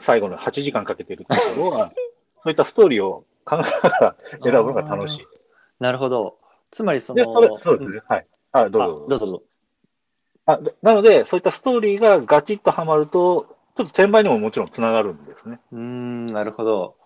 [0.00, 1.90] 最後の8時間かけてるところは、
[2.42, 5.26] そういったストーリーを考えながら選ぶのが楽しい。
[5.78, 6.38] なるほど。
[6.72, 8.02] つまりそで、の、それそうですね。
[8.08, 8.26] はい。
[8.50, 9.42] あ、どあうぞどうぞどうぞ。
[10.46, 15.60] あでなので、そういったストーリーがガチッとはまると、ちょっと転売にももちろんつながるんですね。
[15.72, 16.96] うーん、なるほど。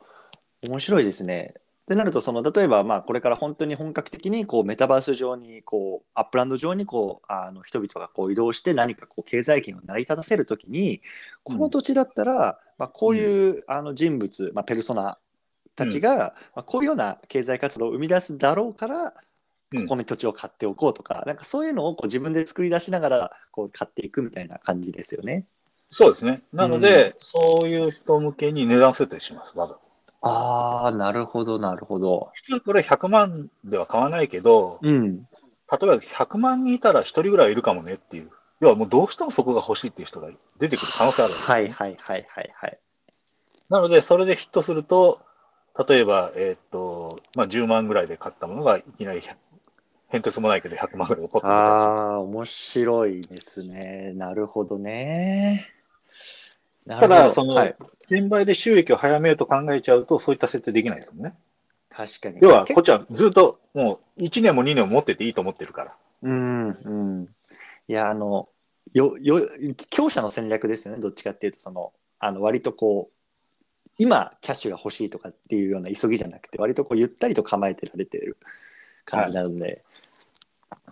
[0.66, 1.55] 面白いですね。
[1.88, 11.01] ってなると、その例えば、まあ、これから本当に本格的にこうメタバース上にこう Upland 上にこうあの人々がこう移動して何かこう経済圏を成り立たせるときに
[11.44, 15.16] この土地だったら、まあ、こういう、あの人物、まあ、ペルソナ
[15.74, 19.14] たちが、まあ、こういうような経済活動を生み出すだろうから
[19.70, 19.83] うん。
[19.83, 25.44] ここに土地を買っておこうとか、なんかそういうのをこう自分で作り出しながらこう買っていくみたいな感じですよね。
[25.90, 26.42] そうですね。
[26.55, 29.88] なので、そういう人向けに値段設定します、わざと
[30.20, 32.31] ああ、なるほど、なるほど。
[32.35, 35.18] 普通これ100万では買わないけど、うん。
[35.18, 35.26] 例え
[35.70, 38.31] ば100万人いたら1人ぐらいいるかもねっていう。
[38.61, 40.28] 要はもうどうしてもそこが欲しいっていう人が
[40.59, 41.35] 出てくる可能性ある。
[41.35, 42.78] はいはいはいはいはい。
[43.68, 45.20] なので、それでヒットすると、
[45.88, 49.37] 例えば、えーっと、まあ、10万ぐらいで買ったものがいきなり100、
[50.09, 54.12] 変哲もないけど100万ぐらいでポッとああ、面白いですね。
[54.16, 55.77] なるほどね。
[56.88, 57.77] なただそのはい、
[58.11, 61.35] 転売で収益を早めようと考えちゃうと、そういった設定できないですもんね。
[61.90, 62.38] 確かに。
[62.40, 65.96] 要は、結こっちはずっともう1年も2年も持ってていいと思ってるから。
[66.22, 66.90] うんう
[67.22, 67.29] ん。
[67.88, 68.48] いや、あの、
[68.94, 69.46] よ、よ、
[69.90, 71.01] 強者の戦略ですよね。
[71.01, 78.38] どっちかっていうと、その、あの、割とこう、今、キャッシュが欲しいとかっていうような急ぎじゃなくて、割とこう、ゆったりと構えてられてる
[79.05, 79.85] 感じなので。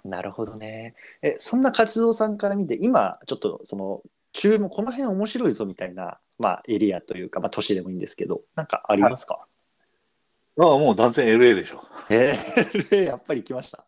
[0.04, 0.94] なるほどね。
[1.22, 4.02] え、そんな活動さんから見て、今、ちょっと、その、
[4.36, 9.46] 注目、この辺面白いぞみたいな、まあ、エリアというか、まあ、都市でもいいんですけど、なんかありますか、
[10.58, 11.82] ああ、もう断然 LA でしょ。
[12.10, 13.86] えー、やっぱり来ました。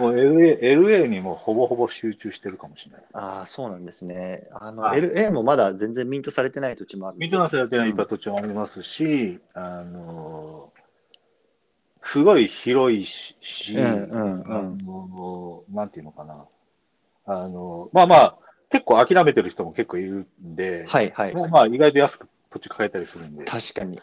[0.00, 3.02] もう LA, LA にもうほぼほぼ集中してるかもしれない。
[3.12, 4.48] ああ、そうなんですね。
[4.52, 7.18] あの、はい LA もまだ全然ミントされてない土地もある。
[7.18, 10.72] ミートナスやってない土地もありますし、あの、
[12.02, 16.44] すごい広いし、しうんうんうんあの、なんていうのかな。
[17.26, 18.38] あの、まあまあ、
[18.70, 21.34] 結構諦めてる人も結構いるんで、はいはい。
[21.34, 23.44] まあまあ意外と安く土地買えたりするんで。
[23.44, 23.98] 確かに。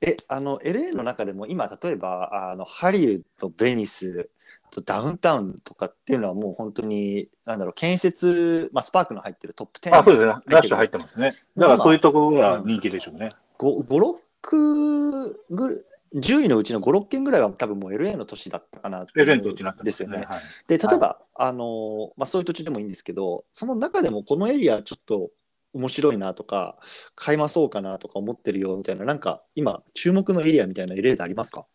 [0.00, 4.28] え、あの、LA の中でも今、例えば、あの、ハリウッド、ベニス、
[4.64, 9.96] あとダウンタウンとかっていうのはもう本当に、なんだろう、建設、まあ、スパークの入ってるトップ10。
[9.96, 10.34] あ、そうですね。
[10.46, 11.36] ラッシュ入ってますね。
[11.56, 13.30] だからそういうところがうん人気でしょうね。
[13.58, 20.18] 5、5 6ぐ10位のうちの5、6件ぐらいは多分もう LA の都市だったかな LA の土地になってますですよね。
[20.18, 25.30] はいで、例えば、あのまあ、そういう土地でもいいんですけど、その中でもこのエリアちょっと
[25.72, 26.78] 面白いなとか、
[27.16, 31.66] 買いまそうかなとか思ってるよみたいな、なんか今、注目のエリアみたいなエリアでありますか？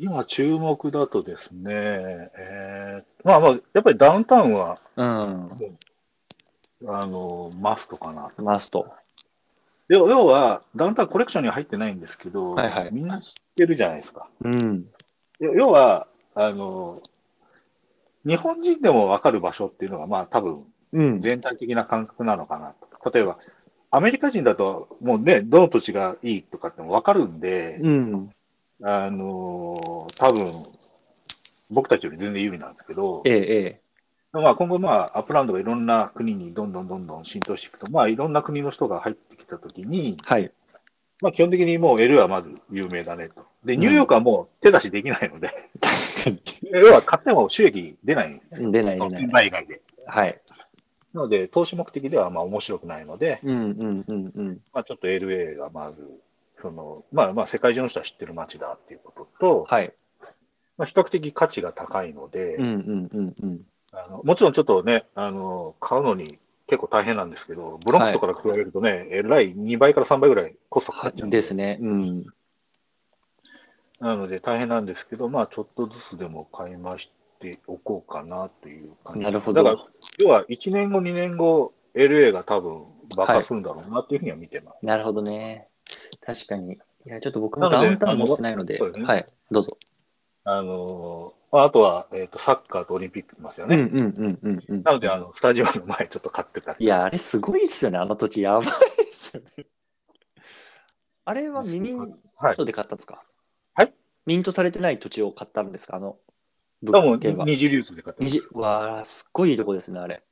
[0.00, 5.48] 今注目だとですね、えー、まあまあ、やっぱりダウンタウンはうん。
[6.86, 8.28] あの、マストかな。
[8.38, 8.86] マスト。
[9.88, 14.28] 要要は、ダウンタウンコレクションには入ってないんですけど、はいはいみんな知ってるじゃないですか。
[14.42, 14.84] うん。
[15.40, 17.00] 要要は、あの、
[18.26, 21.22] 日本人でもわかる場所っていうのが、まあ多分うん。
[21.22, 23.10] 全体的な感覚なのかなと。
[23.10, 23.38] 例えば、
[23.90, 28.30] アメリカ人だと、もうね、どの土地がいいとかってもわかるんで、うん。
[28.82, 29.74] あの
[30.18, 30.62] 多分
[31.68, 33.80] 僕たちより全然有利なんですけど、ええ、え
[34.32, 40.22] まあ、今後、まあ、 Upland がいろんな国にどんどんどんどん浸透していくと、まあ、いろんな国の人が入ってきたときに、え。
[40.22, 40.50] はい。
[41.20, 43.44] まあ、基本的にもう L はまず有名だねと。
[43.64, 45.48] で、ニューヨークはもう手出しできないので、
[45.80, 46.42] 確か
[46.78, 48.66] 要は買っても収益出ないんですね。
[48.66, 48.72] に。
[48.72, 49.26] 出ない出ない転。
[49.26, 49.80] 売以外で。
[50.06, 50.40] はい。
[51.12, 54.60] なので、投資目的ではまあ面白くないので、うんうんうんうん。
[54.72, 56.06] まあ、ちょっと LA がまず、
[56.62, 59.92] その、まあまあ世界中の人は知ってる街だっていうことと、はい。
[60.76, 63.58] まあ、比較的価値が高いので、うんうんうんうん。
[63.92, 71.78] あのもちろんちょっとね、あの、買うのに結構大変なんですけど、ブロンクスとかから比べるとね、えらい2倍から3倍ぐらいコストかかっちゃうんですね。
[71.80, 72.26] うん。
[74.00, 79.24] なので大変なんですけど、まあちょっとずつでも買いましておこうかなという感じ。
[79.24, 79.86] なるほどだから、
[80.22, 82.84] 要は1年後、2年後、LA が多分
[83.16, 84.84] 爆発するんだろうなっていうふうには見てます。
[84.84, 85.68] なるほどね。
[86.20, 86.74] 確かに。
[86.74, 89.26] いや、ちょっと僕もダウンタウン持ってないので、あのですねはい。
[89.50, 89.78] どうぞ。
[90.50, 93.76] あのまああとは、えっとサッカーとオリンピックいますよね。
[93.76, 94.82] うんうんうんうんうん。
[94.82, 96.84] なのであの、スタジオの前ちょっと買ってたり。
[96.84, 97.98] いや、あれすごいっすよね。
[97.98, 98.70] あの土地やばいっ
[99.12, 99.66] すよね。
[101.24, 102.56] あれはミニンはい。
[102.56, 103.22] トで買ったんですか？
[103.74, 103.92] はい
[104.26, 105.96] ミントされてない土地を買ったんですか？
[105.96, 106.16] あの
[106.82, 107.44] 物件は。
[107.44, 108.34] 二次流通で買ってます。
[108.36, 110.22] 二次わあ、すっごいいいとこですね、あれ。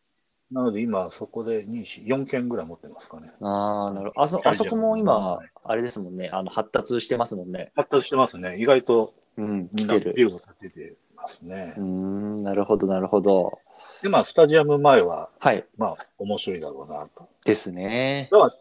[0.53, 3.33] なので今、そこで2、4件ぐらい持ってますかね。
[3.41, 4.23] ああ、なるほど。
[4.23, 6.31] あそあそこも今、あれですもんね。
[6.33, 7.73] あの発達してますもんね。
[7.75, 8.57] 発達してますね。
[8.61, 10.14] 意外とうん、みんな来てる。
[10.14, 11.83] ビルを建ててますねうー。
[11.85, 13.59] ん、なるほど、なるほど。
[14.03, 15.64] で、まあ、スタジアム前は、はい。
[15.77, 17.29] まあ、面白いだろうなと。
[17.44, 18.29] ですね。
[18.31, 18.55] だから、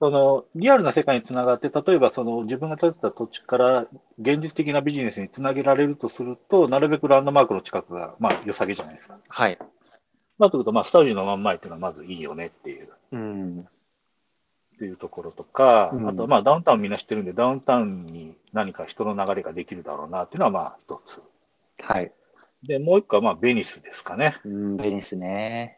[0.00, 3.86] その、リアルな世界につながって、例えば、その、自分が建てた土地から、
[4.18, 9.18] 現実的なビジネスにつなげられるとすると、なるべくランドマークの近くが、まあ、良さげじゃないですか。
[9.28, 9.58] はい。
[10.38, 13.58] まあ、ということは、まあ、スタジオの真ん前っていうのはまずいいよねっていう、うん。
[14.80, 21.20] っていうところとか、うんあと、まあ、ダウンタウンみんな知ってるんで、ダウンタウンに何か人の流れができるだろうなっていうのは、まあ、一つ。
[21.82, 22.10] はい。
[22.62, 24.38] で、もう一個は、まあ、ベニスですかね。
[24.42, 25.76] うん、ベニスね。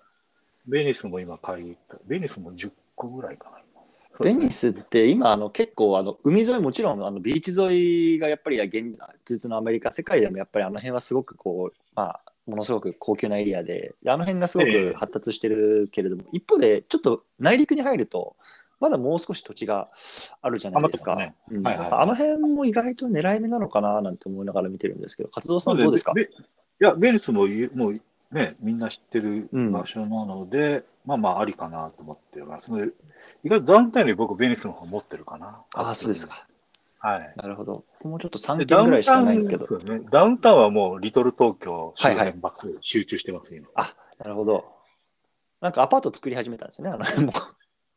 [0.69, 3.59] ベニスも今買いた、ベニスも10個ぐらいかな。
[4.21, 18.37] ベニスって今あの結構あの海沿いもちろんあのビーチ沿いがやっぱり現実のアメリカ世界でもやっぱりあの辺はすごくこうまあものすごく高級なエリアでであの辺がすごええく発達してるけれども、一方でちょっと内陸に入ると
[18.83, 19.89] まだもう少し土地が
[20.43, 21.13] あるじゃないですか。
[21.13, 26.13] 余ってうんはいはいあの辺も意外と狙い目なのかななんて思いながら見てるんですけど、活動さんどうですか？
[26.13, 26.27] ベい
[26.81, 28.01] や、ベニスもゆもう
[28.33, 32.73] ね、みんな知ってるうん場所なので、まあまあありかなと思ってます。
[32.73, 32.89] で
[33.45, 35.63] 意外とダウンタウンより僕、ベニスの方持ってるかな。
[35.75, 36.29] ああ、そうです。
[36.29, 36.47] か。
[36.99, 37.33] はい。
[37.37, 37.85] なるほど。
[38.01, 39.67] 僕もちょっと3で件ぐらいしかないんですけど。
[39.67, 43.69] ダウンタウンそうね、ダウンタウンはもうリトル東京周はいはい辺ばっかり集中してます、今。
[43.75, 44.65] あなるほど。
[45.61, 47.33] なんかアパート作り始めたんですね、あの辺も。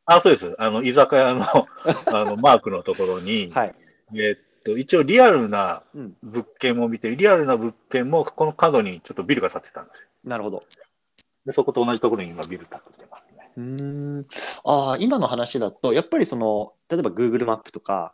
[0.05, 0.55] あ、そうです。
[0.59, 1.43] あの、居酒屋の
[2.13, 3.71] あのマークのところに、はい。
[4.13, 10.07] えっと、一応リアルなうん、物件も見て、リアルな物件もこの角にちょっとビルが建ってたんですよ。
[10.23, 10.61] なるほど。
[11.45, 13.51] で、そこと同じところに今ビル建ってますね。
[13.57, 14.25] うーん。
[14.63, 18.13] ああ、今の話だと、やっぱりその、例えば Google マップとか、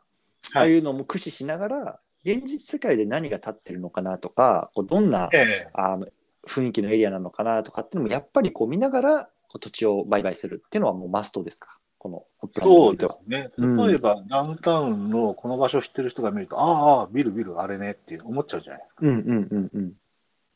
[0.53, 6.07] ああいうのも駆使しながら、現実世界で何が立ってるのかなとか、こうどんなええあの
[6.47, 12.23] 雰囲気のエリアなのかなとかっていうのも、やっぱりこう見ながらこう土地を売買するっていうのはもうマストですか、この
[12.63, 12.97] そう。
[12.97, 13.51] ですね。
[13.57, 19.93] うん例えば、ダウンタウンのこの場所知ってる人が見ると、ああ、ビルビルあれねって思っちゃうじゃないですうんうんうんうん。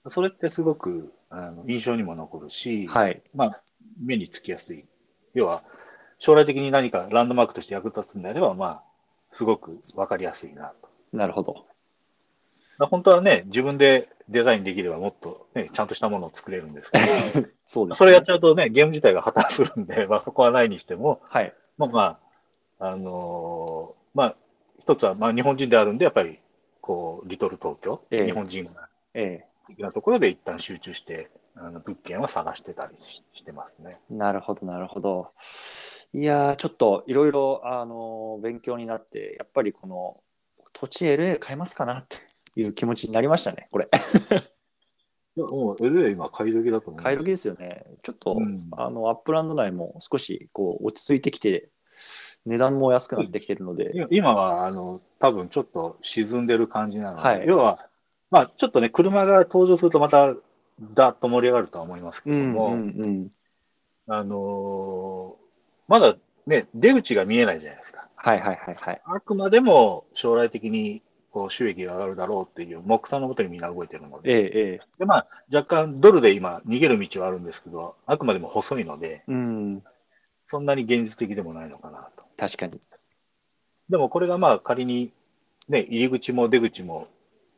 [0.03, 0.09] か。
[0.09, 3.21] それってすごくあの印象にも残るし、はい。
[3.35, 3.61] まあ、
[4.01, 4.85] 目につきやすい。
[5.35, 5.61] 要は、
[6.17, 8.83] 将来的に何かランドマークとして役立つんであれば、まあ、
[9.33, 10.89] すごくわかりやすいなと。
[11.13, 11.67] なるほど。
[12.77, 16.97] まあ本当はね、自分でデザインできればもっと、ね、ちゃんとしたものを作れるんですけ
[17.41, 17.95] ど、 そうです、ね。
[17.95, 21.53] それやっちゃうとね、ゲーム自体が破綻するんで、 まあそこはないにしても、はい。
[21.77, 22.19] まあま
[22.79, 24.35] あ、あのーまあ、
[24.79, 26.39] 一つは、まあ日本人であるんで、やっぱり、
[26.81, 33.99] こう、リトル東京、ええ日本人がえ的なところで一旦集中して、あの物件は探してたりししてますね。
[34.11, 35.31] えなるほど、なるほど。
[36.13, 40.17] いやー、ちょっといろいろ、あのー勉強になって、やっぱりこの
[40.73, 42.17] 土地 LA 買いますかなって
[42.55, 43.89] いう気持ちになりましたね、これ。
[45.37, 47.03] いやもう LA 今買い時だと思う。
[47.03, 47.83] 買い時ですよね。
[48.03, 51.69] ちょっと、うんあの Upland 内も少しこう落ち着いてきて、
[52.45, 57.87] 値段も安くなってきてるので、今は、あの、多分ちょっと沈んでる感じなので、はい要は、
[58.31, 60.33] まあ、ちょっとね、車が登場するとまた、
[60.93, 63.29] だっと盛り上がるとは思いますけども、うんうんうん。
[64.07, 65.45] あのー
[65.87, 66.15] まだ
[66.47, 68.07] ね、出口が見えないじゃないですか。
[68.15, 69.01] はいはいはいはい。
[69.05, 71.01] あくまでも将来的に
[71.35, 74.81] こう収益が上がるだろうっていう目算のもとにみんな動いてるので、ええ、ええ。
[74.99, 79.83] でまあ、若干ドルで今逃げる道はあるんですけど、あくまでも細いので、うん。
[80.49, 82.25] そんなに現実的でもないのかなと。
[82.37, 82.79] 確かに。
[83.89, 85.11] でもこれがまあ仮に、
[85.67, 87.09] ね、入り口も出口も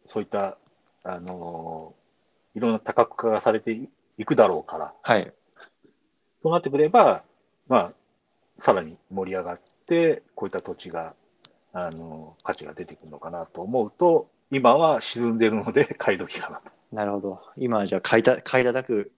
[0.07, 0.57] そういった、
[1.03, 2.07] あのー
[2.57, 3.79] いろんな多角化がされて
[4.17, 5.31] いくだろうから、はい。
[6.41, 7.21] そうなってくれば、
[7.67, 7.91] まあ、
[8.59, 11.13] さらに盛り上がって、こういった土地が、
[11.73, 16.71] あのー価値が出てくるのかなと思うと、今は沈んでるので 買い時かなと。
[16.91, 17.41] なるほど。
[17.57, 19.11] 今はじゃあ買いた、買い叩く。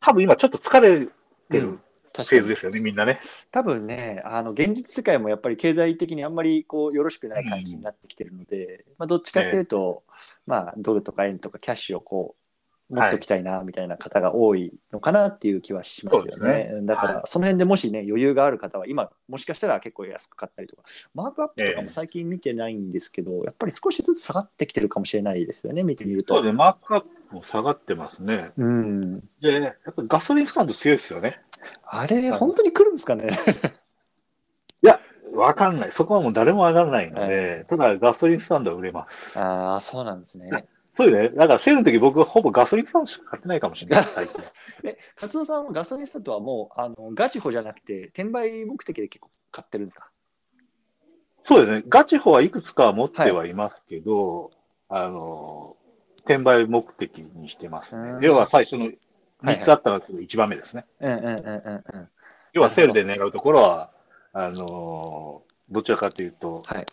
[0.00, 1.06] 多分今ちょっと疲れ
[1.50, 1.80] てるうん
[2.22, 3.18] フェーズですよね、みんなね。
[3.50, 10.04] 多分ね、あの現実世界もやっぱり経済的にあんまりこうよろしくない感じになってきてるので、まあ、どっちかっていうと、
[10.46, 12.43] まあ、ドルとか円とかキャッシュをこう
[12.90, 16.66] 持っときたいなみたいな方が多いのかなっていう気はしますよね。
[16.70, 20.82] すねだから、はいその辺でもしね、余裕がある方は、今、もしかしたら結構安く買ったりとか、
[21.14, 26.34] マークアップとかええも最近見てないんですけど、やっぱり少しずつ下がってきてるかもしれないですよね、見てみると。
[26.34, 28.50] そうで、マークアップも下がってますね。
[28.58, 31.40] うん、で、やっぱりガソリンスタンド強いですよね。
[31.84, 33.30] あれ、本当に来るんですかね？
[35.34, 35.90] わかんない。
[35.90, 39.36] そこはもう誰もわからないので、ただガソリンスタンドは売れます。
[39.36, 40.68] ああ、そうなんですね。
[40.96, 41.28] そうよね。
[41.30, 44.44] だからセールの時僕ほぼガソリンスタンドしか買ってないかもしれない、最近。
[44.84, 50.08] え、勝野さんはガソリンスタンドはもうあのガチホじゃなくて、転売目的で結構買ってるんですか？
[51.44, 51.84] そうですね。
[51.88, 54.50] ガチホはいくつかは持ってはいますけど、
[54.88, 55.76] あの、
[56.20, 58.26] 転売目的にしてますうんね。
[58.26, 58.98] 要は最初のはい
[59.42, 60.86] 3つあったのが1番目ですね。
[61.00, 62.08] うんうんうんうんうん。
[62.54, 63.90] 要はセールで狙うところは、
[64.32, 66.86] あの、どちらかというと、はい。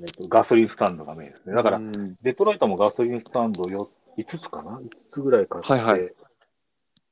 [0.00, 1.54] えっとガソリンスタンドがメインですね。
[1.54, 6.12] だからう、んデトロイトもガソリンスタンドよ5つかな ?5 つぐらい買って、はいはい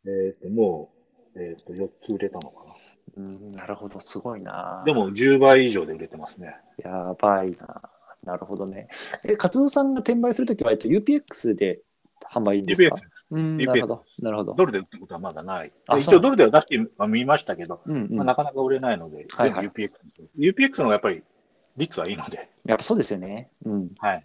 [0.05, 0.91] えっ、と、も
[1.35, 2.65] う、えっ、と、4つ売れたのか
[3.17, 4.83] うん、なるほど、すごいなな。。
[4.85, 6.57] でも、10倍以上で売れてますね。
[6.83, 7.83] やばいな。
[8.25, 8.89] なるほどね。
[9.29, 11.81] え、勝野さんが転売するときは、えっと、UPX で
[12.33, 13.01] 販売ですか？UPX、
[13.33, 14.05] うん、なるほど。
[14.21, 14.55] なるほど。
[14.55, 15.73] ドルで売ったことはまだない。
[15.99, 18.17] 一応、ドルでは出しては見ましたけど、うんうん。
[18.17, 19.91] まあ、なかなか売れないので、はいはい UPX。
[20.39, 21.23] UPX の方がやっぱり
[21.77, 23.51] 率はいいので、やっぱそうですよね。
[23.65, 23.91] うん。
[23.99, 24.25] はい。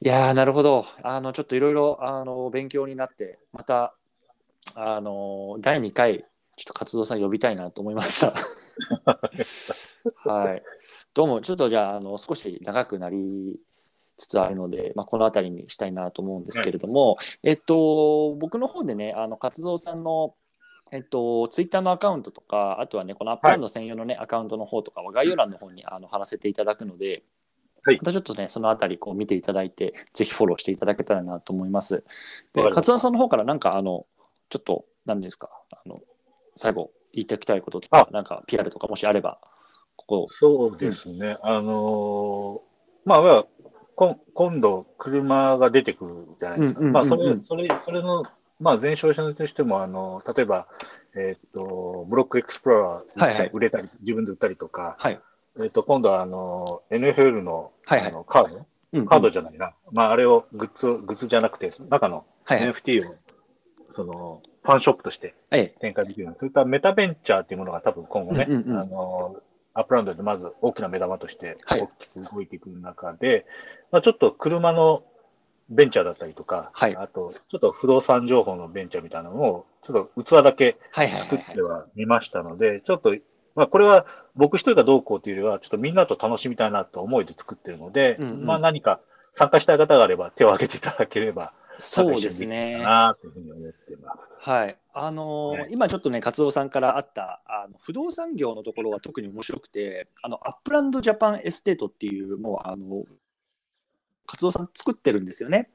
[0.00, 0.86] いやー、なるほど。
[1.02, 3.94] あの、ちょっといろいろ、あの、勉強になって、また、
[4.76, 6.24] あの、第2回、
[6.56, 8.32] ちょっと活動さん呼びたいなと思いました。
[10.24, 10.62] はい。
[11.14, 13.58] どうも、ちょっとじゃあ、あの、少し長くなり
[14.16, 20.34] つつあるので、まあ、この辺りにしたいなと思うんですけれども、えっと、僕の方でね、あの、活動さんの、
[20.90, 27.22] えっと、ツイッターのアカウントとか、あとはね、この Upland 専用のね、アカウントの方とかは概要欄の方にあの貼らせていただくので、
[27.84, 27.98] はい。
[27.98, 32.04] またちょっとね、そのあたりこう見ていただいて、ぜひフォローしていただけたらなと思います。
[32.52, 34.06] で、勝田さんの方からなんか、あの、
[34.48, 36.00] ちょっと、何ですか、あの、
[36.54, 39.38] 最後、言っておきたいこととか、なんか PR とかもしあれば、
[39.96, 41.38] ここ、そうですね。
[41.42, 42.68] あのー
[43.08, 43.46] まあ、まあ、
[43.96, 46.80] こ今度、車が出てくるじゃないですか。
[46.80, 46.92] うんうんうんうん。
[46.92, 48.22] まあ、それ、それ、それの、
[48.60, 50.66] まあ、前哨戦としても、あの、例えば、
[51.14, 53.48] えっ、と、ブロックエクスプローラはいはい。
[53.48, 55.20] ー売れたり、自分で売ったりとか、はい。
[55.60, 58.08] えっ、と、今度は、あの、NFL の、はいはい。
[58.08, 59.74] あのカード、うんカードじゃないな。
[59.92, 62.72] まあ、あれをグッズを、グッズじゃなくて、中のはいはい。
[62.72, 63.14] NFT を、
[63.94, 65.74] その、ファンショップとしてええ。
[65.80, 68.50] 展開できるようなそういったメタベンチャーっていうものが多分今後ね、あ
[68.84, 69.36] の、
[69.72, 71.80] Upland でまず大きな目玉としてはい。
[71.80, 73.46] 大きく動いていく中で、
[73.90, 75.04] まあ、ちょっと車の
[75.68, 76.96] ベンチャーだったりとか、はい。
[76.96, 81.38] あと、ちょっと不動産情報のベンチャーみたいなのを、ちょっと器だけはいはいはいはい。
[81.38, 83.14] 作ってはみましたので、ちょっと、
[83.54, 88.44] まあ、これは僕一人がどうこうというよりは、ちょっとみんなと楽しみたいなと思いで作ってるので、うんうん。
[88.46, 89.00] まあ何か
[89.36, 92.78] 参加したい方があれば手を挙げていただければ、そうですね。
[92.78, 94.50] なというふうに思ってます。
[94.50, 95.68] はい、あのーはい。
[95.70, 103.04] 今ちょっとね、勝夫さんからあったあの不動産業のところが特に面白くて、あの Upland Japan Estate っていう、もうあの
[104.28, 105.70] 勝夫さん作ってるんですよね。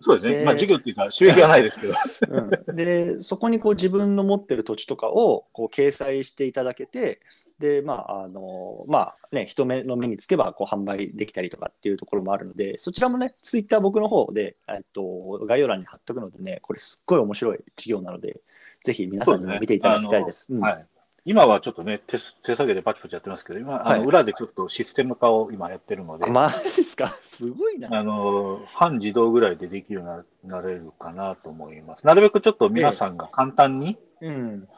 [0.00, 0.38] そうですね。
[0.40, 1.94] でまあ授業っていうか収益はないですけど。
[2.28, 7.20] うん、で、そこにこう自分の持ってる土地とかをこう掲載していただけて、
[7.58, 18.40] で、まあ、あの、まあね、人目の目につけばこう販売できたりとかっていうところもあるので、そちらもね、ツイッター僕の方で、えっと、概要欄に貼っとくのでね、これすっごい面白い事業なので、
[18.82, 20.52] ぜひ皆さんにも見ていただきたいです。
[20.52, 20.74] うんはい。
[21.24, 27.08] 今はちょっとね、手手作業でパチパチやってますけど、今、あはいの裏でちょっとシステム化を今やってるので、あマジですか？
[27.22, 27.88] すごいな。
[27.96, 30.02] あの、半自動ぐらいでできるよう
[30.46, 32.04] にななれるかなと思います。
[32.04, 34.68] なるべくちょっと皆さんが簡単に、うん。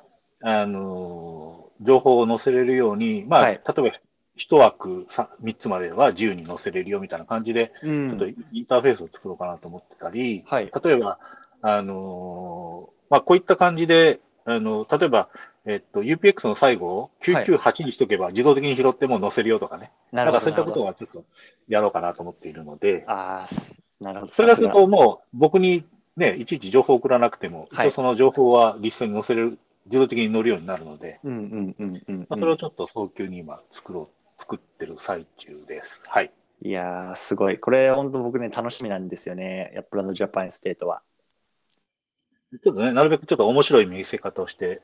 [0.43, 3.97] あの、情報を載せれるように、まあ、はい例えば
[4.37, 8.35] 一枠さ3つまでは自由に載せれるよみたいな感じで、うちょっとん。
[8.53, 10.71] インターフェースを作ろうかなと思ってたり、はい。
[10.85, 11.19] 例えば、
[11.63, 15.29] あのーまあ、こういった感じで、あの、例えば、
[15.67, 19.93] えっと、UPX の最後を998にしとけば自動的に拾っても載せるよとかね。
[20.13, 20.41] なるほど。
[20.41, 21.25] そういったことはちょっと
[21.69, 23.05] やろうかなと思っているので。
[23.07, 24.33] ああ、なるほど。
[24.33, 25.85] それがするともう僕に
[26.17, 31.77] ね、いちいち情報を送らなくても、はい、その情報はリストに載せる、自動的に載るようになるので、うんうん
[32.09, 36.01] うんそれをちょっと早急に今作ろう、作ってる最中です。
[36.07, 36.31] はい。
[36.63, 37.59] いやー、すごい。
[37.59, 39.73] これ、本当僕ね、楽しみなんですよね。
[39.75, 41.03] Upland Japan Estate は。
[42.63, 44.81] ちょっとね、なるべくちょっと面白い見せ方をして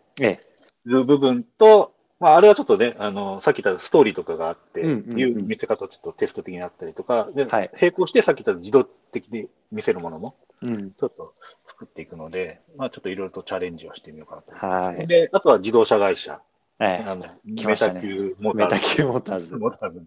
[0.87, 11.35] る部分と、まあ、あれはちょっとね、あの、さっき言ったストーリーとかがあって、いう見せ方をちょっとテスト的にあったりとか、で、はい、並行してさっき言った自動的に見せるものも、ちょっと
[11.67, 14.55] 作っていくので、まあ、ちょっといろいろとチャレンジをしてみようかなと。
[14.55, 15.07] はい。
[15.07, 16.41] で、あとは自動車会社。
[16.83, 18.75] ええ、あの、メタ級モーターズ。
[18.75, 19.57] メタ級モーターズ。
[19.57, 20.01] モーターズ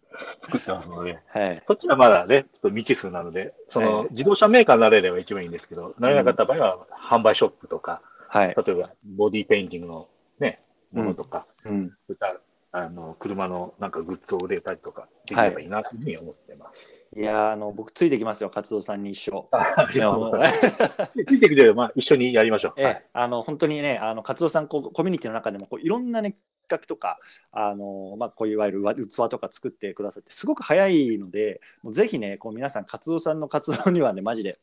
[0.43, 1.63] 作ってますので、はい。
[1.67, 8.55] そっちはまだね、ちょっと未知数なので、その、自動車メーカーになれれば一番いいんですけど、なれなかった場合は、販売ショップとか、はい。
[8.55, 10.07] 例えば、ボディペインティングの
[10.43, 11.89] ね、ものとか、うん。
[11.89, 12.35] そういった、
[12.71, 17.03] あの、車のなんかグッズを売れたりとか、できればいいなというふうに思ってます。
[17.15, 19.47] いやあの僕ついてきますよ、活動さんに一緒。
[21.13, 22.73] ついてきてまあ、一緒にやりましょう。
[22.77, 26.37] ええ、あの本当にね、あの活動さんこうコミュニティの中でもこういろんなね
[26.67, 27.19] 画とか
[27.51, 34.59] あの、まあ、こういういわゆる器とか作ってくださってすごく早いのでもうぜひねこう皆さん活動さんの活動にはねマジで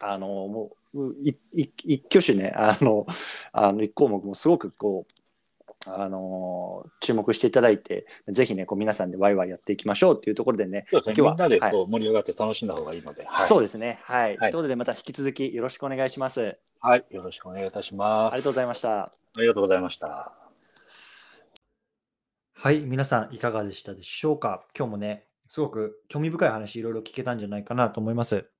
[0.00, 1.38] あのもう一
[2.06, 3.06] 挙手ね あの
[3.52, 5.12] あの一項目もすごくこう
[5.86, 14.00] あの注目していただいて、ぜひね、こう皆さんでワイワイやっていきましょうっていうところでね、そうですね今日はみんなでこう盛り上がって楽しんだ方がいいので、はい、そうですね。
[14.02, 14.36] はい。
[14.36, 16.58] はい、ということで、また引き続きよろしくお願いします。
[16.80, 18.34] はい、よろしくお願いいたします。
[18.34, 19.04] ありがとうございました。
[19.04, 20.32] ありがとうございました。
[22.54, 24.64] はい、皆さんいかがでしたでしょうか？
[24.76, 28.50] 今日もね、すごく興味深い話いろいろ聞けたんじゃないかなと思います。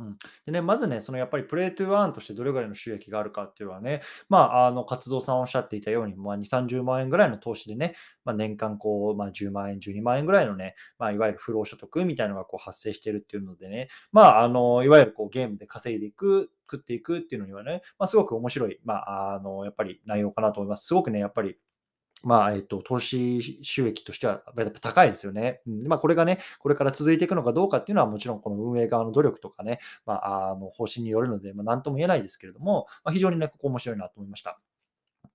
[0.00, 20.86] うん、でね、まずね、そのやっぱりプレイトゥーアーンとしてどれぐらいの収益があるかっていうのはね、まあ、あの活動さんおっしゃっていたように、まあ、2、30万円ぐらいの投資でね、まあ、年間こう、まあ、10万円、12万円ぐらいのね、まあ、いわゆる不労所得みたいなのがこう発生してるっていうのでね、まあ、あのいわゆるこうゲームで稼いでいく、食っていくっていうのにはね、まあ、すごく面白い、まあ、あのやっぱり内容かなと思います。
[20.86, 21.56] すごくね、やっぱり
[22.22, 25.60] まあ、えっと、投資収益としてはやっぱ高いですよね。
[25.66, 34.58] うん、まあ、これがね、これから続いていくのかどうかっていうのは、もちろんこの運営側の努力とかね、まあ、あの方針によるので、まあ、なんとも言えないですけれども、まあ、非常にね、ここ面白いなと思いました。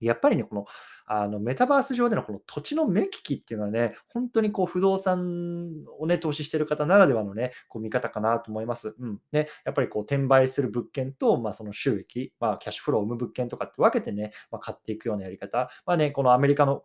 [0.06, 0.66] やっぱりね、この
[1.06, 8.96] あのメタバース上でのこの土地の目利きっていうのはね、本当にこう不動産をね、投資してる方ならではのね、こう見方かなと思います。
[8.98, 9.20] うん。
[9.32, 15.70] ね、やっぱりこう転売する物件と、まあ、その収益、まあ、キャッシュフローを生む物件とかって分けてね、まあ、買っていくようなやり方。
[15.86, 16.84] まあね、このアメリカの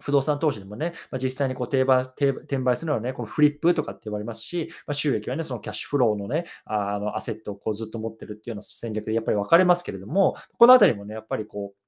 [0.00, 11.85] 不動産投資でもね、まあ、実際にこう転売転売するのはね、このフリップとかって言われますし、まあ、収益はね、そのキャッシュフローのね、あのアセットをこうずっと持ってるっていうような戦略でやっぱり分かれますけれども、このあたりもね、やっぱりこう、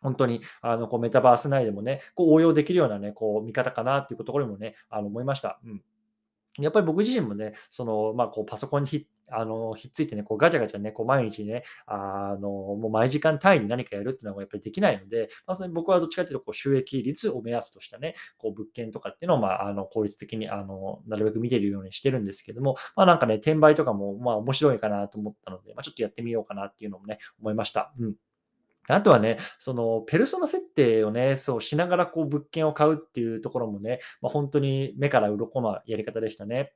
[0.00, 5.60] 本当にあのこうメタバース内でもね、こう応用できるようなね、こう見方かなっていうところにもね、あの思いました。
[5.64, 5.82] うん
[6.58, 27.92] やっぱり僕自身もね、そのまあ、こうパソコンにひあのひっついてね、こうガチャガチャね、こう毎日ね、あのもう毎時間単位に何かやるっていうのがやっぱりできないので、まさに僕はどっちかというとこう収益率を目安としたね、こう物件とかっていうのを、まあ、あの効率的にあのなるべく見てるようにしてるんですけども、まあ、なんかね、転売とかもまあ面白いかなと思ったので、まあ、ちょっとやってみようかなっていうのもね、思いました。
[27.98, 28.14] うん
[28.90, 36.72] あとはね、そのペルソナ設定をね、そうしながらこう物件を買うっていうところもね、まあ、本当に目から鱗のやり方でしたね。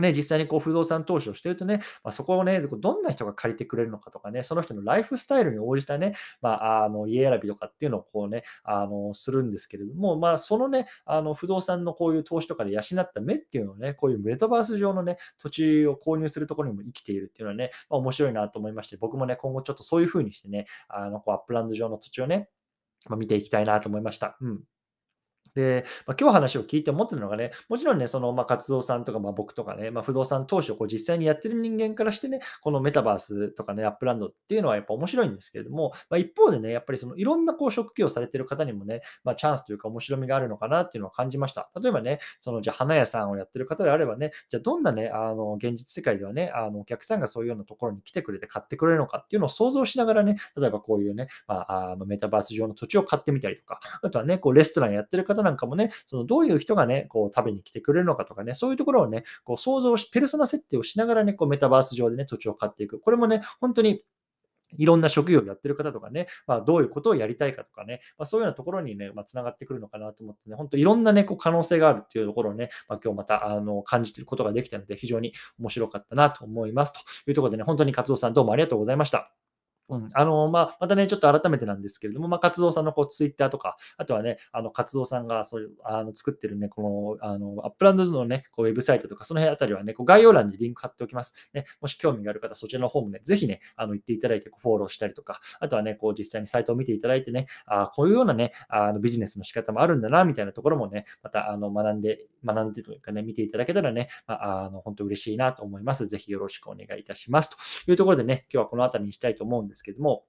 [0.00, 22.48] ね、実際にこう不動産投資をしてるとね、まあ、そこをね、どんな人が借りてくれるのかとかね、その人のライフスタイルに応じたね、まあ、あの家選びとかっていうのをこうね、あのするんですけれども、まあ、そのね、あの不動産のこういう投資とかで養った目っていうのをね、こういうメタバース上のね、土地を購入するところにも生きているっていうのはね、まあ、面白いなと思いまして、僕もね、今後ちょっとそういうふうにしてね、あのこう Upland 上の土地をね、
[23.08, 24.36] まあ、見ていきたいなと思いました。
[24.40, 24.60] うん。
[25.54, 41.70] で、まあ、今日話を聞いて思ってるのがね、もちろんね、その、まあ、活動さんとか、まあ、僕とかね、まあ、不動産投資をこう実際にやってる人間からしてね、このメタバースとかね、 Upland っていうのはやっぱ面白いんですけれども、まあ、一方でね、やっぱりそのいろんなこう職業をされてる方にもね、まあ、チャンスというか面白みがあるのかなっていうのを感じました。
[41.80, 63.00] 例えばね、そのじゃあ花屋さんをやってる方であればね、じゃあどんなね、あの現実世界ではね、あのお客さんがそういうようなところに来てくれて買ってくれるのかっていうのを想像しながらね、例えばこういうね、まあ、あのメタバース上の土地を買ってみたりとか、あとはね、こうレストランやってる方なんかもね、そのどういう人がね、こう食べに来てくれるのかとかね、そういうところをね、こう想像し、ペルソナ設定をしながらね、こうメタバース上でね、土地を買っていく。
[63.00, 64.04] これもね、本当に
[64.78, 76.92] いろんな職業をやってる方とかね、まあ、どういうことをやりたいかとかね、まあ、そういうようなところにね、まあ、つながってくるのかなと思ってね、本当いろんなね、こう可能性があるっていうところをね、まあ、今日またあの感じてることができたので、非常に面白かったなと思います。
[76.92, 79.41] というところでね、本当に活動さんどうもありがとうございました。
[79.88, 91.34] うん、あの、まあ、またね、ちょっと改めてなんですけれども、まあ、活動さんのこうツイッターとか、あとはね、あの活動さんがそういうあの作ってるね、このあの Upland のね、こうウェブサイトとか、その辺あたりはね、こう概要欄にリンク貼っておきます。
[91.52, 106.06] ね、もし興味がある方、そちらの方もね、ぜひね、あの行っていただいてフォローしたりとか、あとはね、こう実際にサイトを見ていただいてね、ああこういうようなね、あのビジネスの仕方もあるんだな、みたいなところもね、またあの学んで、学んでというかね、見ていただけたらね、まあ、あの本当嬉しいなと思います。
[106.06, 107.50] ぜひよろしくお願いいたします。
[107.50, 110.24] というところでね、今日はこの辺りにしたいと思うんでですけども、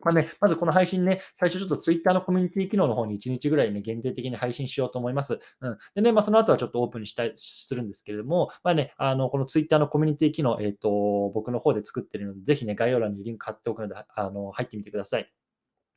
[0.00, 5.38] まあね、まずこの配信ね、最初ちょっと Twitter のコミュニティ機能の方に1日ぐらいね、限定的に配信しようと思います。
[5.60, 5.78] うん。
[5.94, 15.32] でね、まあその後はちょっとオープンにしたい、するんですけれども、まあね、あの、この Twitter のコミュニティ機能、えっ、ー、と、僕の方で作ってるので、ぜひね、概要欄にリンク貼っておくので、あの、入ってみてください。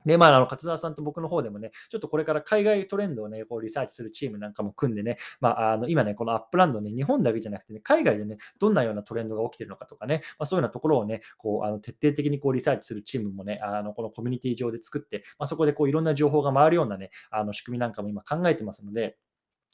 [0.10, 19.18] で、まあ、あの、勝沢さんと僕の方でもね、ちょっとこれから海外トレンドをね、こうリサーチするチームなんかも組んでね、まあ、あの、今ね、このアップランドね、日本だけじゃなくてね、海外でね、どんなようなトレンドが起きてるのかとかね、まあ、そういうようなところをね、こう、あの、徹底的にこうリサーチするチームもね、あの、このコミュニティ上で作って、まあ、そこでこう、いろんな情報が回るようなね、あの、仕組みなんかも今考えてますので、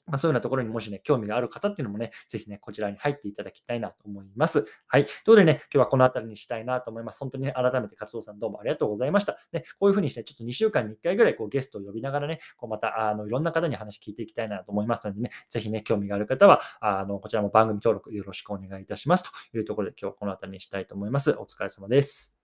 [0.08, 4.66] まあ、そういうようなところにもしね、興味がある方っていうのもね、ぜひね、こちらに入っていただきたいなと思います。
[4.88, 5.06] はい。
[5.06, 7.20] ということでね、今日はこの辺りにしたいなと思います。
[7.20, 9.38] 本当にね、改めて活動さんどうもありがとうございました。
[9.52, 19.24] ね、こういうふうにして、ちょっと2週間に1回ぐらいこうゲストを呼びながらね、こうまた、あの、いろんな方に話聞いていきたいなと思いますのでね、ぜひね、興味がある方は、あの、こちらも番組登録よろしくお願いいたします。
[19.24, 21.32] というところで今日はこの辺りにしたいと思います。
[21.32, 22.35] お疲れ様です。